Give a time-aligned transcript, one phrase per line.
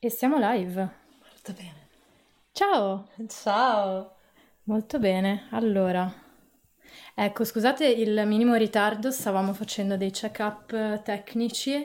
[0.00, 0.76] E siamo live.
[0.76, 1.88] Molto bene.
[2.52, 3.08] Ciao!
[3.26, 4.14] Ciao!
[4.64, 5.48] Molto bene.
[5.50, 6.08] Allora,
[7.16, 11.84] ecco, scusate il minimo ritardo, stavamo facendo dei check-up tecnici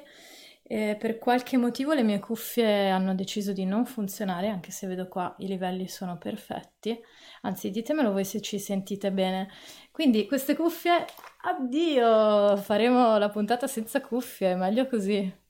[0.61, 5.07] e per qualche motivo le mie cuffie hanno deciso di non funzionare, anche se vedo
[5.07, 6.95] qua i livelli sono perfetti.
[7.41, 9.49] Anzi, ditemelo voi se ci sentite bene.
[9.91, 11.03] Quindi queste cuffie,
[11.45, 12.57] addio!
[12.57, 15.41] Faremo la puntata senza cuffie, meglio così.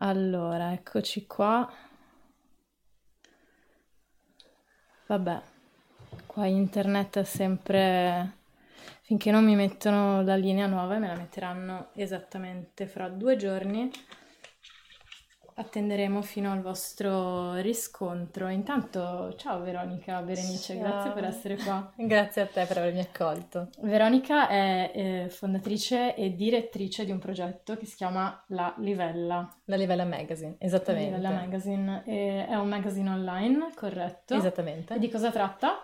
[0.00, 1.66] Allora, eccoci qua.
[5.06, 5.40] Vabbè,
[6.26, 8.44] qua internet è sempre...
[9.02, 13.90] Finché non mi mettono la linea nuova, me la metteranno esattamente fra due giorni
[15.58, 18.48] attenderemo fino al vostro riscontro.
[18.48, 20.82] Intanto, ciao Veronica Berenice, ciao.
[20.82, 21.92] grazie per essere qua.
[21.96, 23.70] grazie a te per avermi accolto.
[23.80, 29.48] Veronica è eh, fondatrice e direttrice di un progetto che si chiama La Livella.
[29.64, 31.10] La Livella Magazine, esattamente.
[31.12, 34.34] La Livella Magazine è un magazine online, corretto?
[34.34, 34.94] Esattamente.
[34.94, 35.82] E di cosa tratta?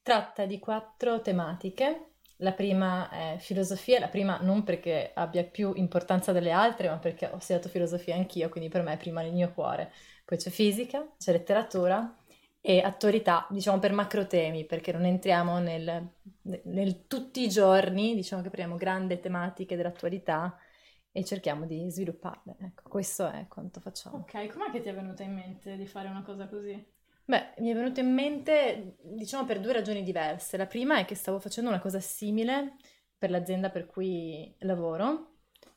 [0.00, 6.32] Tratta di quattro tematiche la prima è filosofia, la prima non perché abbia più importanza
[6.32, 9.52] delle altre, ma perché ho studiato filosofia anch'io, quindi per me è prima nel mio
[9.52, 9.92] cuore.
[10.24, 12.16] Poi c'è fisica, c'è letteratura
[12.60, 16.08] e attualità, diciamo per macro temi, perché non entriamo nel,
[16.64, 20.56] nel tutti i giorni, diciamo che prendiamo grandi tematiche dell'attualità
[21.10, 22.56] e cerchiamo di svilupparle.
[22.60, 24.18] Ecco, questo è quanto facciamo.
[24.18, 26.96] Ok, com'è che ti è venuta in mente di fare una cosa così?
[27.28, 30.56] Beh, mi è venuto in mente, diciamo, per due ragioni diverse.
[30.56, 32.76] La prima è che stavo facendo una cosa simile
[33.18, 35.34] per l'azienda per cui lavoro,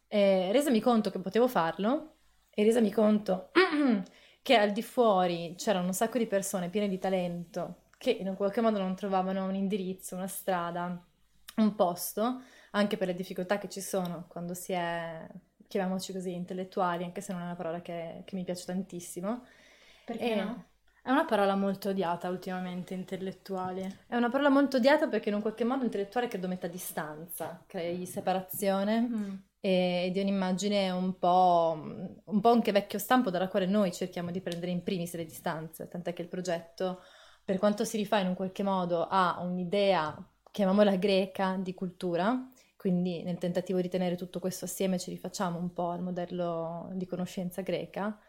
[0.08, 3.52] e resami conto che potevo farlo e resami conto
[4.42, 8.62] che al di fuori c'erano un sacco di persone piene di talento che in qualche
[8.62, 11.06] modo non trovavano un indirizzo, una strada,
[11.58, 15.28] un posto, anche per le difficoltà che ci sono quando si è,
[15.68, 19.46] chiamiamoci così, intellettuali, anche se non è una parola che, che mi piace tantissimo.
[20.06, 20.36] Perché e...
[20.36, 20.71] no?
[21.04, 24.02] È una parola molto odiata ultimamente, intellettuale.
[24.08, 28.06] È una parola molto odiata perché in un qualche modo intellettuale credo metta distanza, crei
[28.06, 29.34] separazione mm.
[29.60, 34.42] e, di un'immagine un po', un po' anche vecchio stampo dalla quale noi cerchiamo di
[34.42, 37.02] prendere in primis le distanze, tant'è che il progetto,
[37.44, 40.16] per quanto si rifà in un qualche modo a un'idea,
[40.52, 45.74] chiamiamola greca, di cultura, quindi nel tentativo di tenere tutto questo assieme ci rifacciamo un
[45.74, 48.20] po' al modello di conoscenza greca,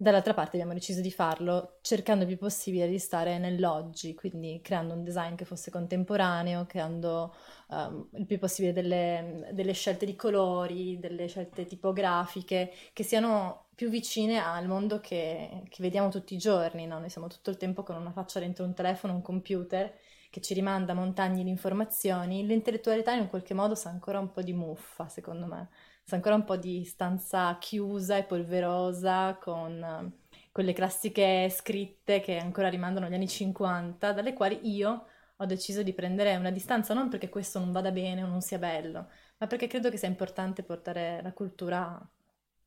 [0.00, 4.94] Dall'altra parte abbiamo deciso di farlo cercando il più possibile di stare nell'oggi, quindi creando
[4.94, 7.34] un design che fosse contemporaneo, creando
[7.70, 13.88] um, il più possibile delle, delle, scelte di colori, delle scelte tipografiche che siano più
[13.88, 16.86] vicine al mondo che, che vediamo tutti i giorni.
[16.86, 17.00] No?
[17.00, 19.92] Noi siamo tutto il tempo con una faccia dentro un telefono, un computer
[20.30, 22.46] che ci rimanda montagne di informazioni.
[22.46, 25.68] L'intellettualità in un qualche modo sa ancora un po' di muffa, secondo me
[26.08, 30.12] c'è ancora un po' di stanza chiusa e polverosa con eh,
[30.50, 35.04] quelle classiche scritte che ancora rimandano agli anni 50, dalle quali io
[35.36, 38.58] ho deciso di prendere una distanza non perché questo non vada bene o non sia
[38.58, 42.00] bello, ma perché credo che sia importante portare la cultura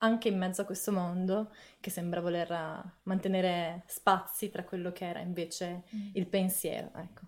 [0.03, 5.19] anche in mezzo a questo mondo che sembra voler mantenere spazi tra quello che era
[5.19, 6.09] invece mm.
[6.13, 6.91] il pensiero.
[6.95, 7.21] Ecco.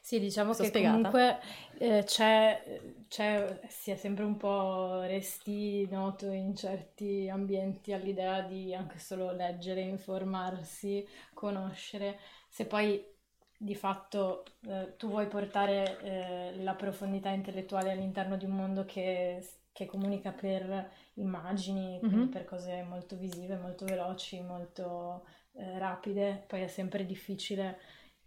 [0.00, 1.10] Sì, diciamo Sono che spiegata.
[1.10, 1.40] comunque
[1.78, 8.74] eh, c'è, c'è, si è sempre un po' resti noto in certi ambienti all'idea di
[8.74, 12.18] anche solo leggere, informarsi, conoscere.
[12.48, 13.04] Se poi
[13.56, 19.46] di fatto eh, tu vuoi portare eh, la profondità intellettuale all'interno di un mondo che,
[19.72, 22.26] che comunica per immagini, mm-hmm.
[22.28, 27.78] per cose molto visive, molto veloci, molto eh, rapide, poi è sempre difficile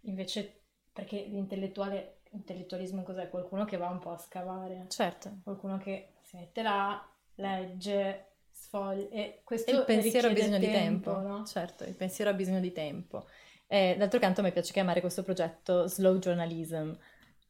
[0.02, 0.60] invece
[0.92, 3.28] perché l'intellettuale, l'intellettualismo cos'è?
[3.28, 4.86] Qualcuno che va un po' a scavare.
[4.88, 5.38] Certo.
[5.42, 7.04] Qualcuno che si mette là,
[7.36, 11.44] legge, sfoglia e questo e il pensiero ha bisogno tempo, di tempo, no?
[11.44, 13.26] Certo, il pensiero ha bisogno di tempo.
[13.66, 16.92] E d'altro canto a me piace chiamare questo progetto slow journalism.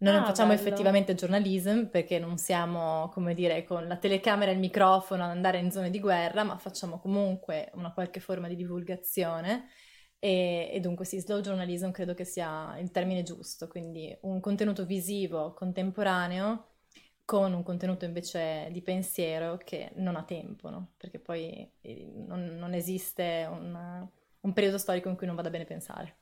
[0.04, 0.60] Noi ah, non facciamo bello.
[0.60, 5.58] effettivamente journalism perché non siamo, come dire, con la telecamera e il microfono ad andare
[5.58, 9.64] in zone di guerra, ma facciamo comunque una qualche forma di divulgazione
[10.18, 14.84] e, e, dunque sì, slow journalism credo che sia il termine giusto, quindi un contenuto
[14.84, 16.72] visivo contemporaneo
[17.24, 20.92] con un contenuto invece di pensiero che non ha tempo, no?
[20.98, 24.06] perché poi eh, non, non esiste un,
[24.40, 26.16] un, periodo storico in cui non vada bene pensare.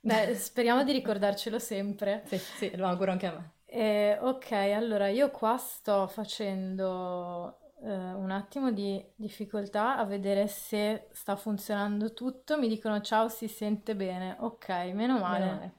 [0.00, 2.22] Beh, speriamo di ricordarcelo sempre.
[2.26, 3.52] Sì, sì, lo auguro anche a me.
[3.66, 11.08] Eh, ok, allora io qua sto facendo eh, un attimo di difficoltà a vedere se
[11.12, 12.58] sta funzionando tutto.
[12.58, 14.36] Mi dicono ciao, si sente bene.
[14.40, 15.44] Ok, meno male.
[15.44, 15.74] Meno male.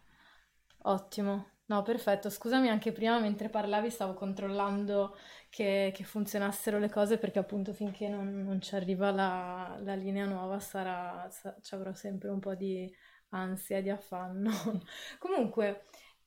[0.83, 1.49] Ottimo.
[1.65, 2.29] No, perfetto.
[2.29, 5.15] Scusami, anche prima mentre parlavi stavo controllando
[5.49, 10.25] che, che, funzionassero le cose perché appunto finché non, non ci arriva la, la, linea
[10.25, 12.93] nuova sarà, sa, ci avrò sempre un po' di
[13.31, 14.51] ansia di affanno.
[15.19, 15.85] Comunque,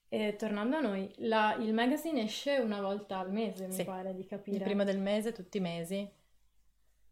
[0.08, 4.24] eh, tornando a noi, la, il magazine esce una volta al mese, mi pare di
[4.26, 4.58] capire.
[4.58, 6.08] Il primo del mese, tutti i mesi.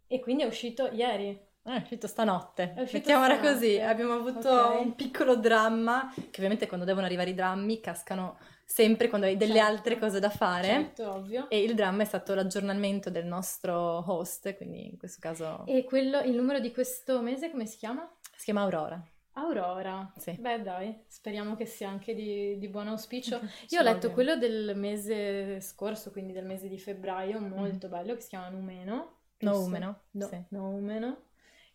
[0.07, 1.29] E quindi è uscito ieri.
[1.65, 3.55] Eh, è uscito stanotte, è uscito mettiamola stanotte.
[3.55, 3.79] così.
[3.81, 4.83] Abbiamo avuto okay.
[4.83, 9.57] un piccolo dramma, che ovviamente quando devono arrivare i drammi cascano sempre quando hai delle
[9.57, 9.71] certo.
[9.71, 10.69] altre cose da fare.
[10.69, 11.51] Certo, ovvio.
[11.51, 15.65] E il dramma è stato l'aggiornamento del nostro host, quindi in questo caso...
[15.67, 18.11] E quello, il numero di questo mese come si chiama?
[18.35, 19.03] Si chiama Aurora.
[19.35, 20.33] Aurora, sì.
[20.33, 23.41] beh dai, speriamo che sia anche di, di buon auspicio.
[23.71, 27.91] Io ho letto quello del mese scorso, quindi del mese di febbraio, molto mm.
[27.91, 29.21] bello, che si chiama Numeno.
[29.39, 30.45] Noumeno, no, sì.
[30.51, 31.23] Noumeno.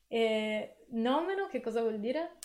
[0.08, 2.38] E Noumeno che cosa vuol dire?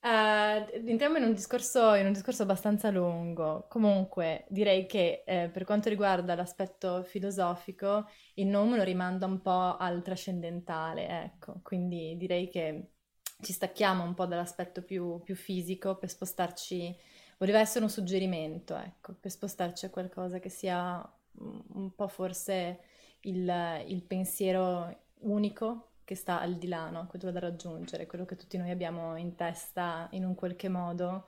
[0.00, 3.66] Uh, entriamo in un, discorso, in un discorso abbastanza lungo.
[3.68, 9.76] Comunque, direi che eh, per quanto riguarda l'aspetto filosofico, il nome lo rimanda un po'
[9.76, 11.60] al trascendentale, ecco.
[11.62, 12.92] Quindi direi che
[13.42, 16.96] ci stacchiamo un po' dall'aspetto più, più fisico per spostarci.
[17.38, 21.06] Voleva essere un suggerimento, ecco, per spostarci a qualcosa che sia
[21.38, 22.80] un po' forse
[23.20, 27.06] il, il pensiero unico che sta al di là, no?
[27.08, 31.26] quello da raggiungere, quello che tutti noi abbiamo in testa in un qualche modo,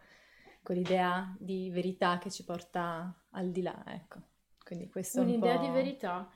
[0.62, 4.20] quell'idea di verità che ci porta al di là, ecco.
[4.69, 6.31] Quindi questo Un'idea un di verità,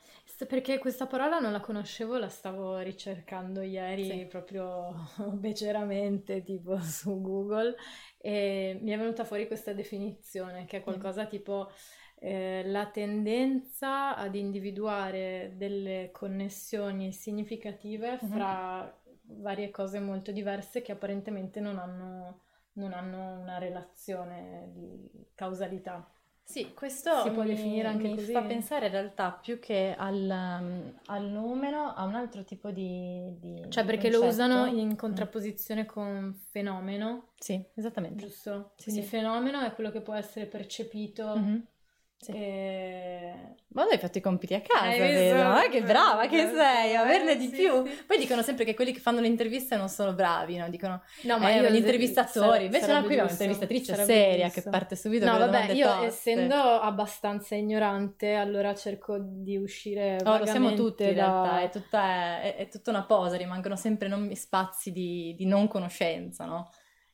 [0.47, 4.25] perché questa parola non la conoscevo, la stavo ricercando ieri sì.
[4.25, 4.91] proprio
[5.37, 7.75] beceramente, tipo su Google,
[8.17, 11.27] e mi è venuta fuori questa definizione, che è qualcosa mm.
[11.27, 11.69] tipo
[12.15, 18.33] eh, la tendenza ad individuare delle connessioni significative mm-hmm.
[18.33, 22.39] fra varie cose molto diverse che apparentemente non hanno,
[22.73, 26.09] non hanno una relazione di causalità.
[26.45, 28.31] Sì, questo si può mi, definire anche mi così.
[28.31, 33.33] fa pensare in realtà più che al, um, al numero a un altro tipo di,
[33.39, 34.23] di Cioè perché concetto.
[34.23, 34.95] lo usano in mm.
[34.95, 35.87] contrapposizione mm.
[35.87, 37.29] con fenomeno.
[37.39, 38.25] Sì, esattamente.
[38.25, 38.73] Giusto?
[38.75, 39.07] Sì, Quindi sì.
[39.07, 41.59] fenomeno è quello che può essere percepito mm-hmm.
[42.23, 42.31] Sì.
[42.31, 43.33] E...
[43.73, 45.43] Ma hai fatto i compiti a casa, vedo.
[45.43, 47.85] Ma che brava che sei, averne di sì, più.
[47.85, 48.03] Sì.
[48.05, 50.69] Poi dicono sempre che quelli che fanno le interviste non sono bravi, no?
[50.69, 52.65] Dicono, no, ma eh, io gli intervistatori.
[52.65, 54.61] Invece no, qui abbiamo un'intervistatrice seria giusto.
[54.61, 56.05] che parte subito no, vabbè, io toste.
[56.05, 61.09] essendo abbastanza ignorante, allora cerco di uscire Oh, lo siamo tutti da...
[61.09, 65.45] in realtà, è tutta, è, è tutta una posa, rimangono sempre non, spazi di, di
[65.45, 66.69] non conoscenza, no?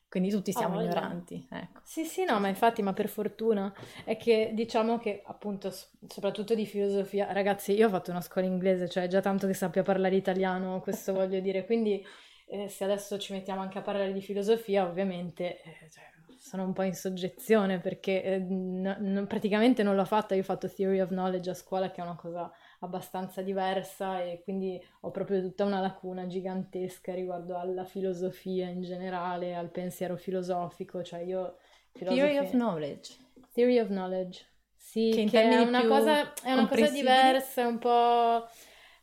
[0.09, 1.81] Quindi tutti siamo oh, ignoranti, ecco.
[1.83, 3.73] Sì, sì, no, ma infatti, ma per fortuna
[4.06, 5.71] è che diciamo che appunto,
[6.07, 9.83] soprattutto di filosofia, ragazzi, io ho fatto una scuola inglese, cioè già tanto che sappia
[9.83, 12.03] parlare italiano, questo voglio dire, quindi
[12.47, 16.03] eh, se adesso ci mettiamo anche a parlare di filosofia, ovviamente eh, cioè,
[16.38, 20.44] sono un po' in soggezione perché eh, n- n- praticamente non l'ho fatta, io ho
[20.45, 25.12] fatto Theory of Knowledge a scuola, che è una cosa abbastanza diversa e quindi ho
[25.12, 31.58] proprio tutta una lacuna gigantesca riguardo alla filosofia in generale, al pensiero filosofico, cioè io...
[31.92, 32.26] Filosofia...
[32.26, 33.16] Theory of knowledge.
[33.54, 34.46] Theory of knowledge.
[34.76, 38.48] Sì, che, che è, una cosa, è una cosa diversa, è un po'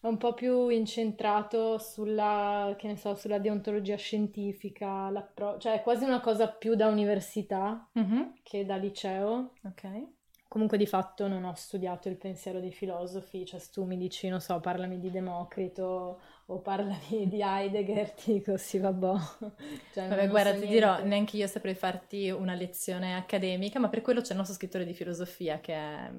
[0.00, 6.20] un po' più incentrato sulla, che ne so, sulla deontologia scientifica, cioè è quasi una
[6.20, 8.22] cosa più da università mm-hmm.
[8.42, 9.52] che da liceo.
[9.64, 10.06] Ok.
[10.56, 14.26] Comunque di fatto non ho studiato il pensiero dei filosofi, cioè se tu mi dici,
[14.28, 19.12] non so, parlami di Democrito o parlami di Heidegger, ti dico sì, vabbè.
[19.92, 24.00] Cioè, Vabbè, guarda, so ti dirò, neanche io saprei farti una lezione accademica, ma per
[24.00, 26.10] quello c'è il nostro scrittore di filosofia che è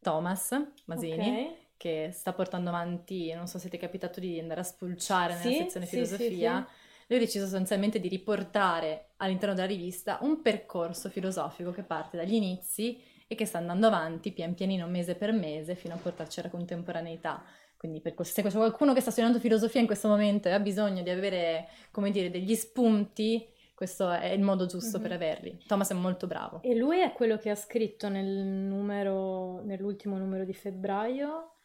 [0.00, 0.50] Thomas
[0.86, 1.28] Masini.
[1.28, 1.56] Okay.
[1.76, 5.48] Che sta portando avanti, non so se ti è capitato di andare a spulciare nella
[5.48, 6.74] sì, sezione sì, filosofia, sì,
[7.06, 12.34] lui ha deciso sostanzialmente di riportare all'interno della rivista un percorso filosofico che parte dagli
[12.34, 16.50] inizi e che sta andando avanti pian pianino, mese per mese, fino a portarci alla
[16.50, 17.42] contemporaneità.
[17.76, 21.02] Quindi per se c'è qualcuno che sta studiando filosofia in questo momento e ha bisogno
[21.02, 25.02] di avere, come dire, degli spunti, questo è il modo giusto mm-hmm.
[25.02, 25.62] per averli.
[25.66, 26.62] Thomas è molto bravo.
[26.62, 31.56] E lui è quello che ha scritto nel numero, nell'ultimo numero di febbraio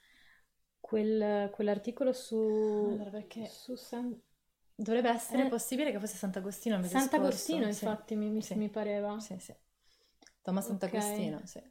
[0.79, 2.35] quel, quell'articolo su...
[2.35, 3.45] Allora, perché...
[3.45, 4.19] Su San...
[4.75, 8.55] Dovrebbe essere eh, possibile che fosse Sant'Agostino il mese Sant'Agostino, infatti, mi, mi, sì.
[8.55, 9.17] mi pareva.
[9.19, 9.53] Sì, sì.
[10.41, 11.48] Thomas Sant'Agostino, okay.
[11.48, 11.62] sì.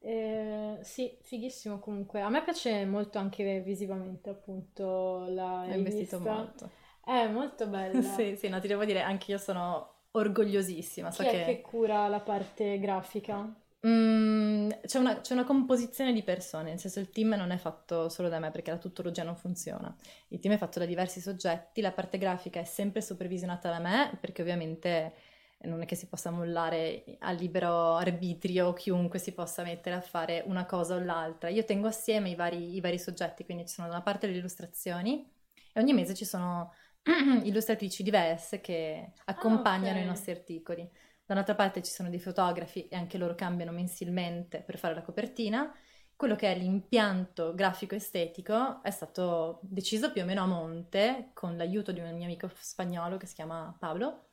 [0.00, 2.20] Eh, sì, fighissimo comunque.
[2.20, 6.70] A me piace molto anche visivamente, appunto, la Hai investito molto.
[7.04, 8.00] È molto bella.
[8.14, 11.10] sì, sì, no, ti devo dire, anche io sono orgogliosissima.
[11.10, 11.44] So Chi che...
[11.44, 13.52] che cura la parte grafica?
[13.86, 18.08] Mm, c'è, una, c'è, una, composizione di persone, nel senso il team non è fatto
[18.08, 19.94] solo da me perché la tuttologia non funziona.
[20.28, 24.16] Il team è fatto da diversi soggetti, la parte grafica è sempre supervisionata da me
[24.20, 25.12] perché ovviamente
[25.60, 30.42] non è che si possa mollare a libero arbitrio chiunque si possa mettere a fare
[30.46, 31.48] una cosa o l'altra.
[31.48, 34.36] Io tengo assieme i vari, i vari soggetti, quindi ci sono da una parte le
[34.36, 35.28] illustrazioni
[35.72, 36.72] e ogni mese ci sono
[37.42, 40.02] illustratrici diverse che accompagnano ah, okay.
[40.02, 40.88] i nostri articoli.
[41.24, 45.02] Da un'altra parte ci sono dei fotografi e anche loro cambiano mensilmente per fare la
[45.02, 45.72] copertina.
[46.14, 51.92] Quello che è l'impianto grafico-estetico è stato deciso più o meno a monte con l'aiuto
[51.92, 54.25] di un mio amico spagnolo che si chiama Paolo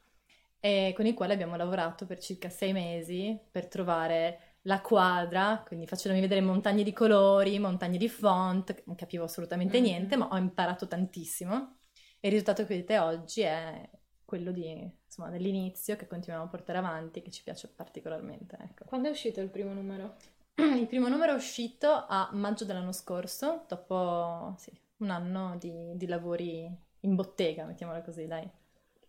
[0.66, 5.86] e con il quale abbiamo lavorato per circa sei mesi per trovare la quadra, quindi
[5.86, 9.86] facendomi vedere montagne di colori, montagne di font, non capivo assolutamente mm-hmm.
[9.86, 11.80] niente, ma ho imparato tantissimo.
[12.18, 13.90] E il risultato che vedete oggi è
[14.24, 18.58] quello di, insomma, dell'inizio che continuiamo a portare avanti, che ci piace particolarmente.
[18.62, 18.86] Ecco.
[18.86, 20.16] Quando è uscito il primo numero?
[20.56, 26.08] Il primo numero è uscito a maggio dell'anno scorso, dopo sì, un anno di, di
[26.08, 28.50] lavori in bottega, mettiamola così, dai.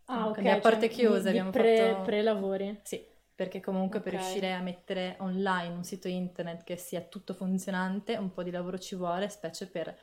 [0.06, 0.32] Ah, ok.
[0.32, 2.02] Quindi a porte cioè, chiuse di, abbiamo pre, fatto...
[2.02, 2.80] Pre-lavori?
[2.82, 4.12] Sì, perché comunque okay.
[4.12, 8.50] per riuscire a mettere online un sito internet che sia tutto funzionante, un po' di
[8.50, 9.96] lavoro ci vuole, specie per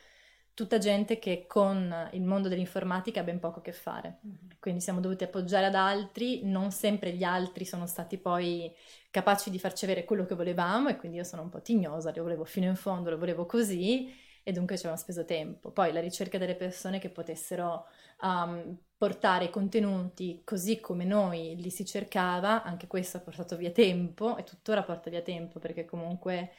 [0.53, 4.19] tutta gente che con il mondo dell'informatica ha ben poco a che fare.
[4.25, 4.35] Mm-hmm.
[4.59, 8.71] Quindi siamo dovuti appoggiare ad altri, non sempre gli altri sono stati poi
[9.09, 12.23] capaci di farci avere quello che volevamo e quindi io sono un po' tignosa, lo
[12.23, 15.71] volevo fino in fondo, lo volevo così e dunque ci abbiamo speso tempo.
[15.71, 17.85] Poi la ricerca delle persone che potessero
[18.21, 23.71] um, portare i contenuti così come noi li si cercava, anche questo ha portato via
[23.71, 26.51] tempo e tuttora porta via tempo perché comunque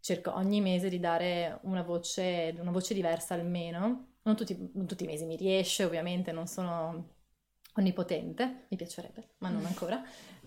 [0.00, 4.14] cerco ogni mese di dare una voce, una voce diversa almeno.
[4.22, 7.16] Non tutti, non tutti, i mesi mi riesce, ovviamente non sono
[7.74, 10.02] onnipotente, mi piacerebbe, ma non ancora.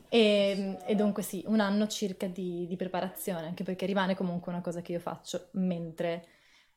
[0.10, 4.62] E, e dunque sì, un anno circa di, di, preparazione, anche perché rimane comunque una
[4.62, 6.26] cosa che io faccio mentre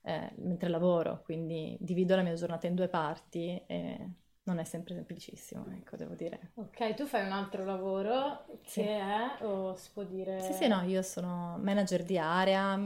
[0.03, 4.11] eh, mentre lavoro, quindi divido la mia giornata in due parti e
[4.47, 6.53] non è sempre semplicissimo, ecco, devo dire.
[6.55, 8.81] Ok, tu fai un altro lavoro sì.
[8.81, 10.41] che è, o si può dire...
[10.41, 12.81] Sì, sì, no, io sono manager di area,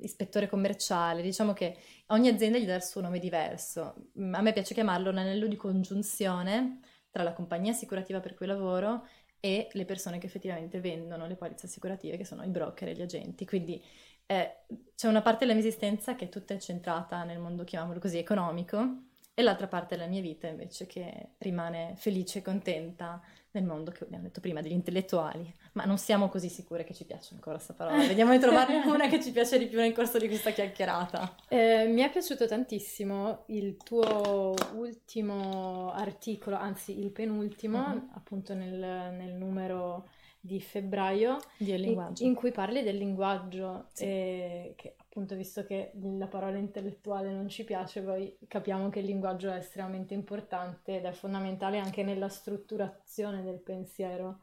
[0.00, 1.76] ispettore commerciale, diciamo che
[2.08, 4.10] ogni azienda gli dà il suo nome diverso.
[4.32, 6.78] A me piace chiamarlo un anello di congiunzione
[7.10, 9.04] tra la compagnia assicurativa per cui lavoro
[9.40, 13.02] e le persone che effettivamente vendono le polizze assicurative, che sono i broker e gli
[13.02, 13.44] agenti.
[13.44, 13.82] Quindi
[14.26, 14.58] eh,
[14.94, 19.08] c'è una parte della mia esistenza che è tutta incentrata nel mondo, chiamiamolo così, economico,
[19.34, 23.20] e l'altra parte della mia vita invece che rimane felice e contenta
[23.52, 27.04] nel mondo che abbiamo detto prima degli intellettuali, ma non siamo così sicure che ci
[27.04, 28.06] piaccia ancora questa parola.
[28.06, 31.34] Vediamo di trovarne una che ci piace di più nel corso di questa chiacchierata.
[31.48, 38.10] Eh, mi è piaciuto tantissimo il tuo ultimo articolo, anzi il penultimo, uh-huh.
[38.14, 38.78] appunto nel,
[39.14, 40.08] nel numero
[40.42, 44.04] di febbraio in, in, cui parli del linguaggio sì.
[44.04, 49.06] e che appunto visto che la parola intellettuale non ci piace poi capiamo che il
[49.06, 54.38] linguaggio è estremamente importante ed è fondamentale anche nella strutturazione del pensiero.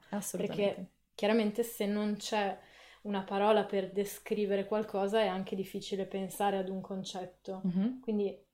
[0.45, 2.57] Perché chiaramente se non c'è
[3.03, 7.61] una parola per descrivere qualcosa è anche difficile pensare ad un concetto.
[7.65, 8.01] Mm-hmm.
[8.01, 8.45] quindi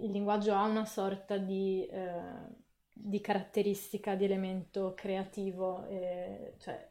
[0.00, 2.62] il linguaggio ha una sorta di eh,
[2.96, 6.88] di caratteristica, di elemento creativo, eh, cioè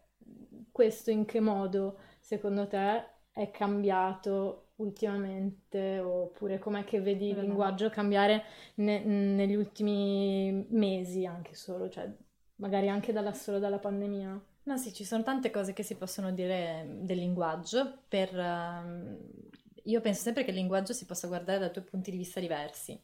[0.72, 7.90] questo in che modo secondo te è cambiato ultimamente oppure com'è che vedi il linguaggio
[7.90, 8.44] cambiare
[8.76, 12.12] ne- negli ultimi mesi anche solo, cioè
[12.56, 14.42] magari anche dalla, solo dalla pandemia?
[14.64, 18.04] No, sì, ci sono tante cose che si possono dire del linguaggio.
[18.08, 19.52] Per, uh,
[19.84, 23.00] io penso sempre che il linguaggio si possa guardare da due punti di vista diversi.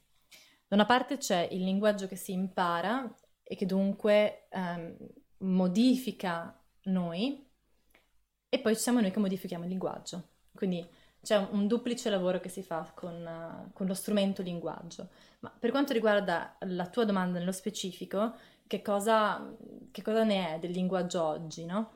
[0.68, 4.96] Da una parte c'è il linguaggio che si impara e che dunque um,
[5.40, 7.46] modifica noi
[8.48, 10.30] e poi siamo noi che modifichiamo il linguaggio.
[10.54, 10.88] Quindi
[11.22, 15.10] c'è un, duplice lavoro che si fa con, uh, con, lo strumento linguaggio.
[15.40, 18.36] Ma per quanto riguarda la tua domanda nello specifico,
[18.68, 19.56] che cosa,
[19.92, 21.92] che cosa ne è del linguaggio oggi, no?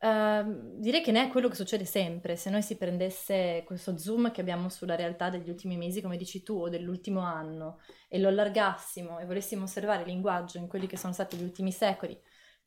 [0.00, 2.36] Uh, direi che ne è quello che succede sempre.
[2.36, 6.42] Se noi si prendesse questo zoom che abbiamo sulla realtà degli ultimi mesi, come dici
[6.42, 10.96] tu, o dell'ultimo anno, e lo allargassimo e volessimo osservare il linguaggio in quelli che
[10.96, 12.18] sono stati gli ultimi secoli,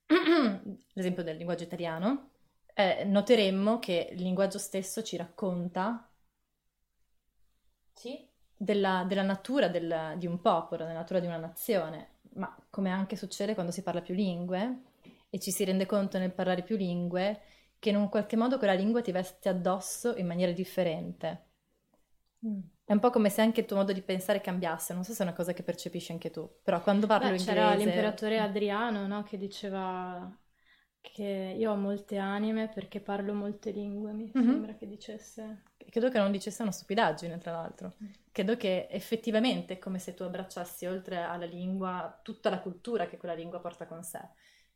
[0.93, 2.30] l'esempio del linguaggio italiano,
[2.73, 6.09] eh, noteremmo che il linguaggio stesso ci racconta
[7.93, 8.27] sì?
[8.55, 13.15] della, della, natura del, di un popolo, della natura di una nazione, ma come anche
[13.15, 14.83] succede quando si parla più lingue
[15.29, 17.41] e ci si rende conto nel parlare più lingue
[17.79, 21.47] che in un qualche modo quella lingua ti veste addosso in maniera differente.
[22.45, 22.59] Mm.
[22.83, 25.23] È un po' come se anche il tuo modo di pensare cambiasse, non so se
[25.23, 27.53] è una cosa che percepisci anche tu, però quando parlo Beh, inglese...
[27.53, 30.29] C'era l'imperatore Adriano, no, che diceva
[31.01, 34.47] che io ho molte anime perché parlo molte lingue, mi mm-hmm.
[34.47, 35.63] sembra che dicesse.
[35.75, 37.95] Credo che non dicesse una stupidaggine, tra l'altro.
[38.01, 38.07] Mm.
[38.31, 43.17] Credo che effettivamente è come se tu abbracciassi oltre alla lingua tutta la cultura che
[43.17, 44.21] quella lingua porta con sé.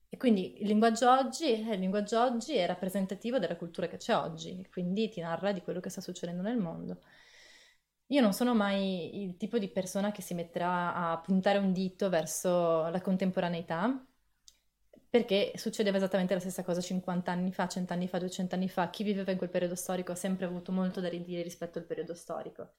[0.09, 4.15] E quindi il linguaggio, oggi, eh, il linguaggio oggi è rappresentativo della cultura che c'è
[4.15, 7.01] oggi, quindi ti narra di quello che sta succedendo nel mondo.
[8.09, 12.07] Io non sono mai il tipo di persona che si metterà a puntare un dito
[12.09, 14.05] verso la contemporaneità,
[15.15, 18.89] perché succedeva esattamente la stessa cosa 50 anni fa, 100 anni fa, 200 anni fa.
[18.89, 22.13] Chi viveva in quel periodo storico ha sempre avuto molto da ridire rispetto al periodo
[22.13, 22.73] storico.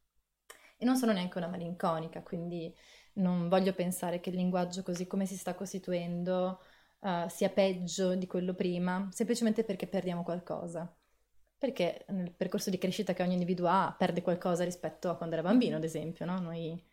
[0.76, 2.70] E non sono neanche una malinconica, quindi
[3.14, 6.60] non voglio pensare che il linguaggio così come si sta costituendo
[6.98, 10.94] uh, sia peggio di quello prima, semplicemente perché perdiamo qualcosa.
[11.56, 15.42] Perché nel percorso di crescita che ogni individuo ha perde qualcosa rispetto a quando era
[15.42, 16.38] bambino, ad esempio, no?
[16.38, 16.84] Noi,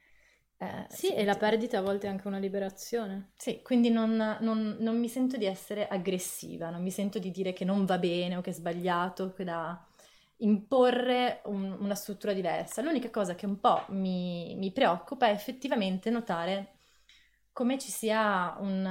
[0.58, 3.32] eh, sì, e la perdita a volte è anche una liberazione.
[3.36, 7.54] Sì, quindi non, non, non, mi sento di essere aggressiva, non mi sento di dire
[7.54, 9.86] che non va bene o che è sbagliato, che da
[10.38, 12.82] imporre un, una struttura diversa.
[12.82, 16.72] L'unica cosa che un po' mi, mi preoccupa è effettivamente notare
[17.52, 18.86] come ci sia un,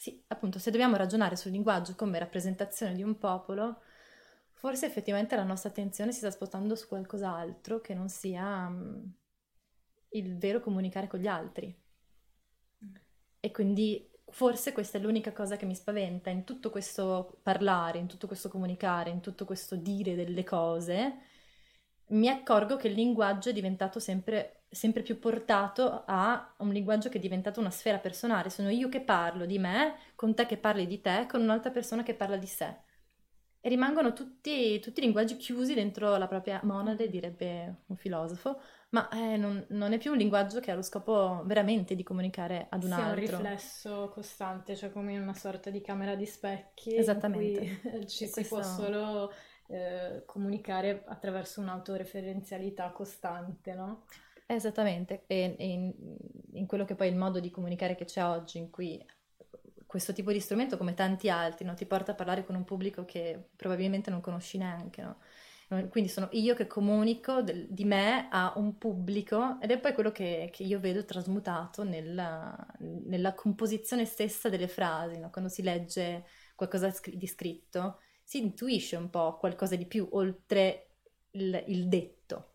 [0.00, 3.82] sì, appunto, se dobbiamo ragionare sul linguaggio come rappresentazione di un popolo,
[4.52, 9.12] forse effettivamente la nostra attenzione si sta spostando su qualcos'altro che non sia um,
[10.10, 11.74] il vero comunicare con gli altri.
[13.40, 18.06] E quindi forse questa è l'unica cosa che mi spaventa in tutto questo parlare, in
[18.06, 21.18] tutto questo comunicare, in tutto questo dire delle cose.
[22.08, 27.18] Mi accorgo che il linguaggio è diventato sempre sempre più portato a un linguaggio che
[27.18, 28.50] è diventato una sfera personale.
[28.50, 32.02] Sono io che parlo di me, con te che parli di te, con un'altra persona
[32.02, 32.76] che parla di sé.
[33.60, 38.60] E rimangono tutti, tutti linguaggi chiusi dentro la propria monade, direbbe un filosofo,
[38.90, 42.66] ma eh, non, non, è più un linguaggio che ha lo scopo veramente di comunicare
[42.70, 43.08] ad un sì, altro.
[43.08, 46.96] È un riflesso costante, cioè come in una sorta di camera di specchi.
[46.96, 48.06] Esattamente.
[48.06, 48.56] ci si questo...
[48.56, 49.32] può solo
[49.68, 54.06] eh, comunicare attraverso un'autoreferenzialità costante, no?
[54.46, 55.94] Esattamente, e, e in,
[56.54, 59.00] in, quello che poi è il modo di comunicare che c'è oggi, in cui
[59.86, 63.04] questo tipo di strumento, come tanti altri, no, ti porta a parlare con un pubblico
[63.04, 65.02] che probabilmente non conosci neanche.
[65.02, 65.18] No?
[65.88, 70.10] Quindi sono io che comunico del, di me a un pubblico ed è poi quello
[70.10, 75.30] che, che io vedo trasmutato nella, nella, composizione stessa delle frasi, no?
[75.30, 80.88] quando si legge qualcosa di scritto, si intuisce un po' qualcosa di più oltre
[81.32, 82.54] il, il detto.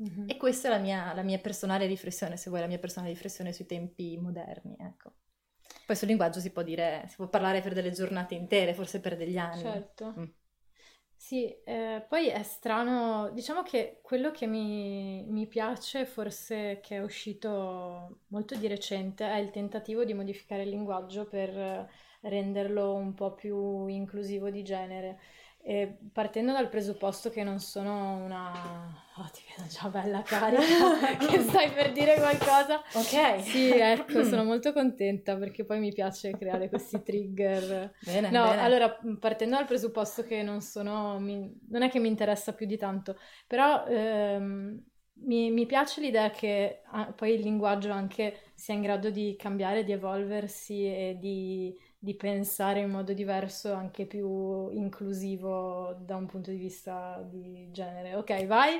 [0.00, 0.28] Mm-hmm.
[0.28, 3.52] E questa è la mia, la mia, personale riflessione, se vuoi, la mia personale riflessione
[3.52, 5.14] sui tempi moderni, ecco.
[5.84, 9.16] Poi sul linguaggio si può dire, si può parlare per delle giornate intere, forse per
[9.16, 9.62] degli anni.
[9.62, 10.14] Certo.
[10.16, 10.24] Mm.
[11.24, 17.00] Sì, eh, poi è strano, diciamo che quello che mi, mi, piace, forse che è
[17.02, 21.88] uscito molto di recente, è il tentativo di modificare il linguaggio per
[22.22, 25.20] renderlo un po' più inclusivo di genere.
[25.64, 28.50] E partendo dal presupposto che non sono una...
[29.16, 32.82] Oh, ti vedo già bella carica, che stai per dire qualcosa.
[32.94, 33.42] Ok.
[33.42, 37.94] Sì, ecco, sono molto contenta perché poi mi piace creare questi trigger.
[38.04, 38.60] Bene, no, bene.
[38.60, 41.20] allora, partendo dal presupposto che non sono...
[41.20, 44.82] Mi, non è che mi interessa più di tanto, però ehm,
[45.24, 49.84] mi, mi, piace l'idea che ah, poi il linguaggio anche sia in grado di cambiare,
[49.84, 56.50] di evolversi e di di pensare in modo diverso, anche più inclusivo da un punto
[56.50, 58.16] di vista di genere.
[58.16, 58.72] Ok, vai.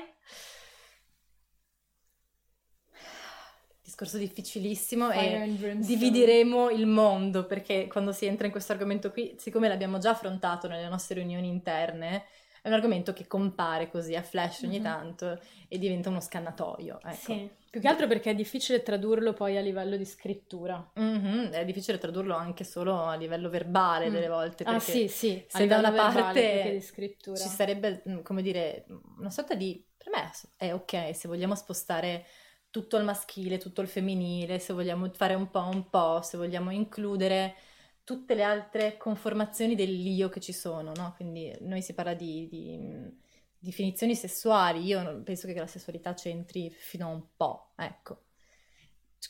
[3.81, 9.33] Discorso difficilissimo Fire e divideremo il mondo perché quando si entra in questo argomento qui,
[9.37, 12.25] siccome l'abbiamo già affrontato nelle nostre riunioni interne,
[12.61, 14.83] è un argomento che compare così a flash ogni mm-hmm.
[14.83, 16.99] tanto e diventa uno scannatoio.
[17.01, 17.33] Ecco.
[17.33, 20.91] Sì, più che altro perché è difficile tradurlo poi a livello di scrittura.
[20.99, 21.53] Mm-hmm.
[21.53, 24.13] È difficile tradurlo anche solo a livello verbale mm.
[24.13, 24.63] delle volte.
[24.63, 28.85] Ah sì, sì, se da una parte ci sarebbe, mm, come dire,
[29.17, 29.83] una sorta di...
[29.97, 32.27] Per me è ok se vogliamo spostare
[32.69, 36.69] tutto il maschile, tutto il femminile, se vogliamo fare un po' un po', se vogliamo
[36.69, 37.55] includere
[38.03, 41.13] tutte le altre conformazioni dell'io che ci sono, no?
[41.15, 43.21] Quindi noi si parla di, di
[43.63, 48.25] definizioni sessuali, io penso che la sessualità c'entri fino a un po', ecco.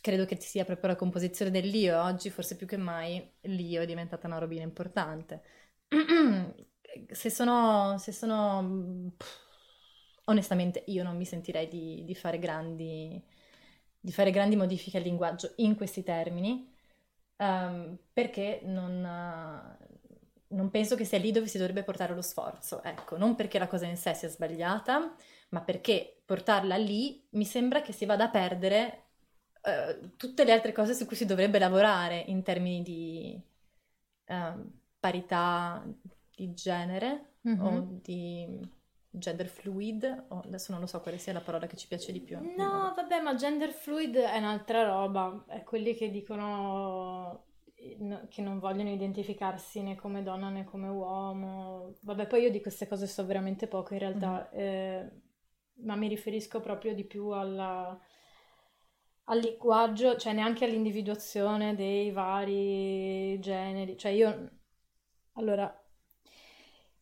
[0.01, 4.25] Credo che sia proprio la composizione dell'io, oggi forse più che mai l'io è diventata
[4.25, 5.43] una robina importante.
[7.11, 9.13] se sono, se sono
[10.25, 13.23] onestamente io non mi sentirei di, di, fare grandi,
[13.99, 16.73] di fare grandi modifiche al linguaggio in questi termini,
[17.37, 19.77] um, perché non,
[20.53, 22.81] non, penso che sia lì dove si dovrebbe portare lo sforzo.
[22.83, 25.15] Ecco, non perché la cosa in sé sia sbagliata,
[25.49, 29.03] ma perché portarla lì mi sembra che si vada a perdere
[29.61, 33.41] uh, tutte le altre cose su cui si dovrebbe lavorare in termini di
[34.27, 35.83] uh, parità
[36.35, 37.65] di genere mm-hmm.
[37.65, 41.87] o di gender fluid, o adesso non lo so quale sia la parola che ci
[41.87, 42.39] piace di più.
[42.57, 47.51] No, vabbè, ma gender fluid è un'altra roba, è quelli che dicono
[48.29, 51.95] che non vogliono identificarsi né come donna né come uomo.
[52.01, 54.65] Vabbè, poi io di queste cose so veramente poco in realtà, mm-hmm.
[54.65, 55.11] eh,
[55.83, 57.97] ma mi riferisco proprio di più alla,
[59.25, 63.97] al linguaggio, cioè neanche all'individuazione dei vari generi.
[63.97, 64.49] Cioè io,
[65.33, 65.83] allora,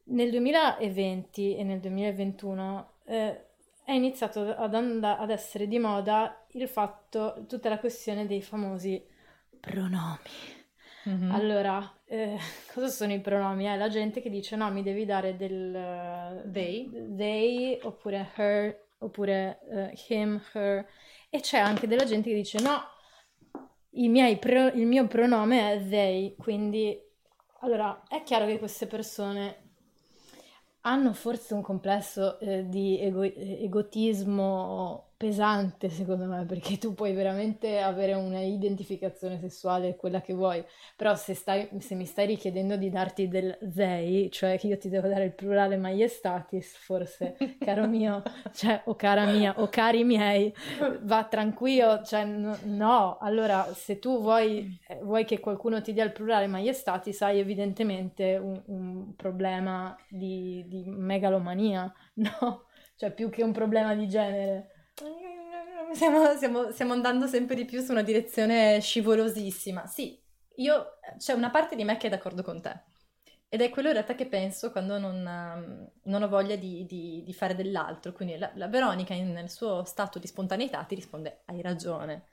[0.06, 3.46] nel 2020 e nel 2021 eh,
[3.84, 9.04] è iniziato ad, and- ad essere di moda il fatto, tutta la questione dei famosi
[9.60, 10.60] pronomi.
[11.10, 11.32] Mm-hmm.
[11.32, 12.38] Allora, eh,
[12.74, 13.66] cosa sono i pronomi?
[13.66, 19.60] È la gente che dice no, mi devi dare del they, they oppure her, oppure
[19.70, 20.88] uh, him, her.
[21.30, 22.84] E c'è anche della gente che dice no,
[24.38, 27.10] pro- il mio pronome è they, quindi...
[27.64, 29.70] Allora, è chiaro che queste persone
[30.82, 37.80] hanno forse un complesso eh, di ego- egotismo pesante secondo me perché tu puoi veramente
[37.80, 42.90] avere una identificazione sessuale quella che vuoi però se, stai, se mi stai richiedendo di
[42.90, 48.24] darti del they cioè che io ti devo dare il plurale maiestatis forse caro mio
[48.52, 50.52] cioè o cara mia o cari miei
[51.02, 53.20] va tranquillo cioè no, no.
[53.20, 58.38] allora se tu vuoi, eh, vuoi, che qualcuno ti dia il plurale maiestatis hai evidentemente
[58.38, 62.66] un, un problema di, di megalomania no?
[62.96, 64.80] cioè più che un problema di genere
[65.94, 69.86] Stiamo, stiamo, stiamo, andando sempre di più su una direzione scivolosissima.
[69.88, 70.20] Sì,
[70.56, 72.84] io c'è una parte di me che è d'accordo con te.
[73.50, 77.22] Ed è quello in realtà che penso quando non, um, non ho voglia di, di,
[77.24, 78.14] di, fare dell'altro.
[78.14, 82.26] Quindi la, la Veronica, in, nel suo stato di spontaneità, ti risponde: Hai ragione.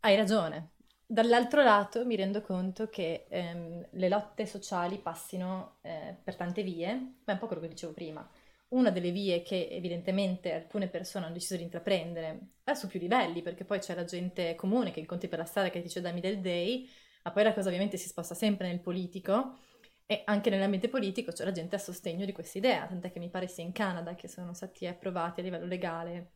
[0.00, 0.70] Hai ragione.
[1.06, 6.94] Dall'altro lato mi rendo conto che ehm, le lotte sociali passino eh, per tante vie,
[6.94, 8.26] ma è un po' quello che dicevo prima
[8.74, 13.42] una delle vie che evidentemente alcune persone hanno deciso di intraprendere è su più livelli,
[13.42, 16.40] perché poi c'è la gente comune che incontri per la strada che dice dammi del
[16.40, 16.88] day,
[17.22, 19.58] ma poi la cosa ovviamente si sposta sempre nel politico
[20.06, 23.30] e anche nell'ambiente politico c'è la gente a sostegno di questa idea, tant'è che mi
[23.30, 26.32] pare sia in Canada che sono stati approvati a livello legale